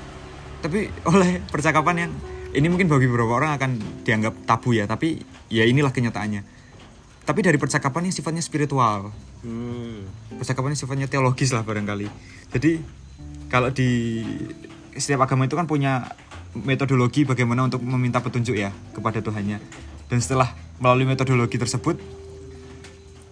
Tapi 0.61 0.93
oleh 1.09 1.41
percakapan 1.49 2.05
yang 2.05 2.13
ini 2.53 2.69
mungkin 2.69 2.85
bagi 2.93 3.09
beberapa 3.09 3.33
orang 3.33 3.57
akan 3.57 3.71
dianggap 4.05 4.45
tabu 4.45 4.77
ya 4.77 4.85
tapi 4.85 5.25
ya 5.49 5.65
inilah 5.65 5.89
kenyataannya. 5.89 6.45
Tapi 7.25 7.41
dari 7.41 7.57
percakapan 7.57 8.13
yang 8.13 8.15
sifatnya 8.15 8.45
spiritual. 8.45 9.09
Hmm, 9.41 10.05
percakapan 10.37 10.77
yang 10.77 10.81
sifatnya 10.85 11.09
teologis 11.09 11.57
lah 11.57 11.65
barangkali. 11.65 12.07
Jadi 12.53 12.77
kalau 13.49 13.73
di 13.73 14.21
setiap 14.93 15.25
agama 15.25 15.49
itu 15.49 15.57
kan 15.57 15.65
punya 15.65 16.13
metodologi 16.53 17.25
bagaimana 17.25 17.73
untuk 17.73 17.81
meminta 17.81 18.21
petunjuk 18.21 18.53
ya 18.53 18.69
kepada 18.93 19.25
Tuhannya. 19.25 19.59
Dan 20.13 20.19
setelah 20.21 20.53
melalui 20.77 21.09
metodologi 21.09 21.57
tersebut 21.57 21.97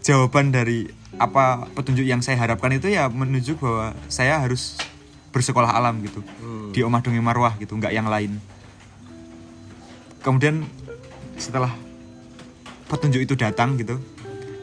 jawaban 0.04 0.52
dari 0.52 0.92
apa 1.16 1.64
petunjuk 1.72 2.04
yang 2.04 2.20
saya 2.20 2.36
harapkan 2.36 2.68
itu 2.76 2.92
ya 2.92 3.08
menunjuk 3.08 3.56
bahwa 3.64 3.96
saya 4.12 4.38
harus 4.44 4.76
bersekolah 5.32 5.72
alam 5.72 5.98
gitu. 6.04 6.20
Di 6.70 6.84
Omah 6.84 7.00
Dongeng 7.00 7.24
Marwah 7.24 7.56
gitu 7.56 7.74
nggak 7.74 7.90
yang 7.96 8.06
lain. 8.06 8.36
Kemudian 10.20 10.68
setelah 11.40 11.72
petunjuk 12.86 13.24
itu 13.24 13.34
datang 13.34 13.74
gitu 13.80 13.98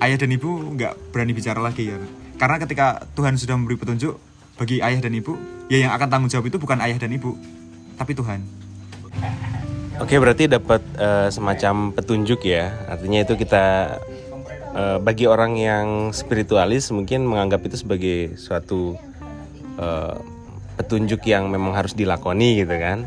ayah 0.02 0.18
dan 0.18 0.32
ibu 0.34 0.50
nggak 0.78 1.14
berani 1.14 1.34
bicara 1.34 1.60
lagi 1.60 1.90
ya. 1.90 1.98
Karena 2.38 2.62
ketika 2.62 3.06
Tuhan 3.18 3.38
sudah 3.38 3.58
memberi 3.58 3.78
petunjuk 3.78 4.18
bagi 4.62 4.78
ayah 4.82 5.02
dan 5.02 5.14
ibu 5.18 5.38
ya 5.70 5.90
yang 5.90 5.92
akan 5.98 6.08
tanggung 6.10 6.30
jawab 6.30 6.50
itu 6.50 6.62
bukan 6.62 6.78
ayah 6.86 6.98
dan 7.02 7.10
ibu 7.14 7.34
tapi 7.98 8.14
Tuhan. 8.14 8.42
Oke 10.02 10.18
berarti 10.18 10.50
dapat 10.50 10.82
eh, 10.98 11.30
semacam 11.30 11.94
petunjuk 11.94 12.42
ya. 12.46 12.74
Artinya 12.90 13.22
itu 13.22 13.38
kita 13.38 13.98
eh, 14.76 14.98
bagi 15.00 15.26
orang 15.28 15.58
yang 15.60 15.88
spiritualis 16.16 16.92
mungkin 16.92 17.28
menganggap 17.28 17.64
itu 17.68 17.82
sebagai 17.82 18.36
suatu 18.40 18.96
eh, 19.80 20.16
petunjuk 20.80 21.22
yang 21.28 21.52
memang 21.52 21.78
harus 21.78 21.94
dilakoni 21.94 22.64
gitu 22.64 22.76
kan. 22.76 23.06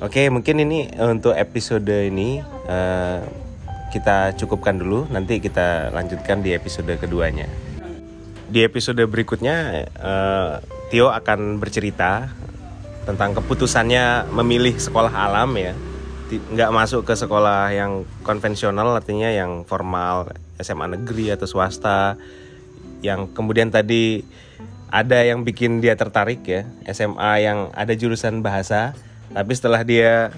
Oke 0.00 0.32
mungkin 0.32 0.64
ini 0.64 0.88
untuk 0.96 1.36
episode 1.36 1.92
ini 1.92 2.40
eh, 2.68 3.20
kita 3.92 4.38
cukupkan 4.38 4.78
dulu. 4.80 5.10
Nanti 5.10 5.42
kita 5.42 5.92
lanjutkan 5.92 6.40
di 6.40 6.54
episode 6.56 6.88
keduanya. 6.96 7.50
Di 8.50 8.64
episode 8.64 9.02
berikutnya 9.04 9.56
eh, 9.84 10.52
Tio 10.90 11.10
akan 11.10 11.60
bercerita 11.60 12.30
tentang 13.04 13.36
keputusannya 13.36 14.30
memilih 14.30 14.78
sekolah 14.78 15.12
alam 15.12 15.52
ya. 15.58 15.74
Nggak 16.30 16.70
masuk 16.70 17.02
ke 17.04 17.14
sekolah 17.18 17.74
yang 17.74 18.06
konvensional 18.22 18.94
artinya 18.94 19.28
yang 19.28 19.66
formal 19.66 20.30
SMA 20.60 20.86
negeri 20.96 21.32
atau 21.32 21.48
swasta 21.48 22.20
yang 23.00 23.32
kemudian 23.32 23.72
tadi 23.72 24.22
ada 24.90 25.22
yang 25.22 25.46
bikin 25.46 25.80
dia 25.80 25.94
tertarik 25.96 26.44
ya 26.44 26.68
SMA 26.90 27.46
yang 27.46 27.72
ada 27.72 27.94
jurusan 27.96 28.44
bahasa 28.44 28.92
tapi 29.30 29.52
setelah 29.54 29.80
dia 29.86 30.34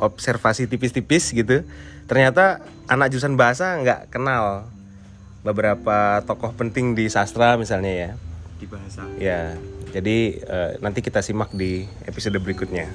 observasi 0.00 0.66
tipis-tipis 0.66 1.30
gitu 1.30 1.62
ternyata 2.10 2.64
anak 2.90 3.14
jurusan 3.14 3.38
bahasa 3.38 3.78
nggak 3.78 4.10
kenal 4.10 4.66
beberapa 5.46 6.22
tokoh 6.26 6.54
penting 6.54 6.94
di 6.98 7.06
sastra 7.10 7.54
misalnya 7.54 7.92
ya 7.92 8.10
di 8.62 8.66
bahasa 8.70 9.02
Ya, 9.18 9.58
jadi 9.90 10.38
eh, 10.38 10.70
nanti 10.78 11.02
kita 11.02 11.18
simak 11.18 11.50
di 11.50 11.82
episode 12.06 12.38
berikutnya. 12.38 12.86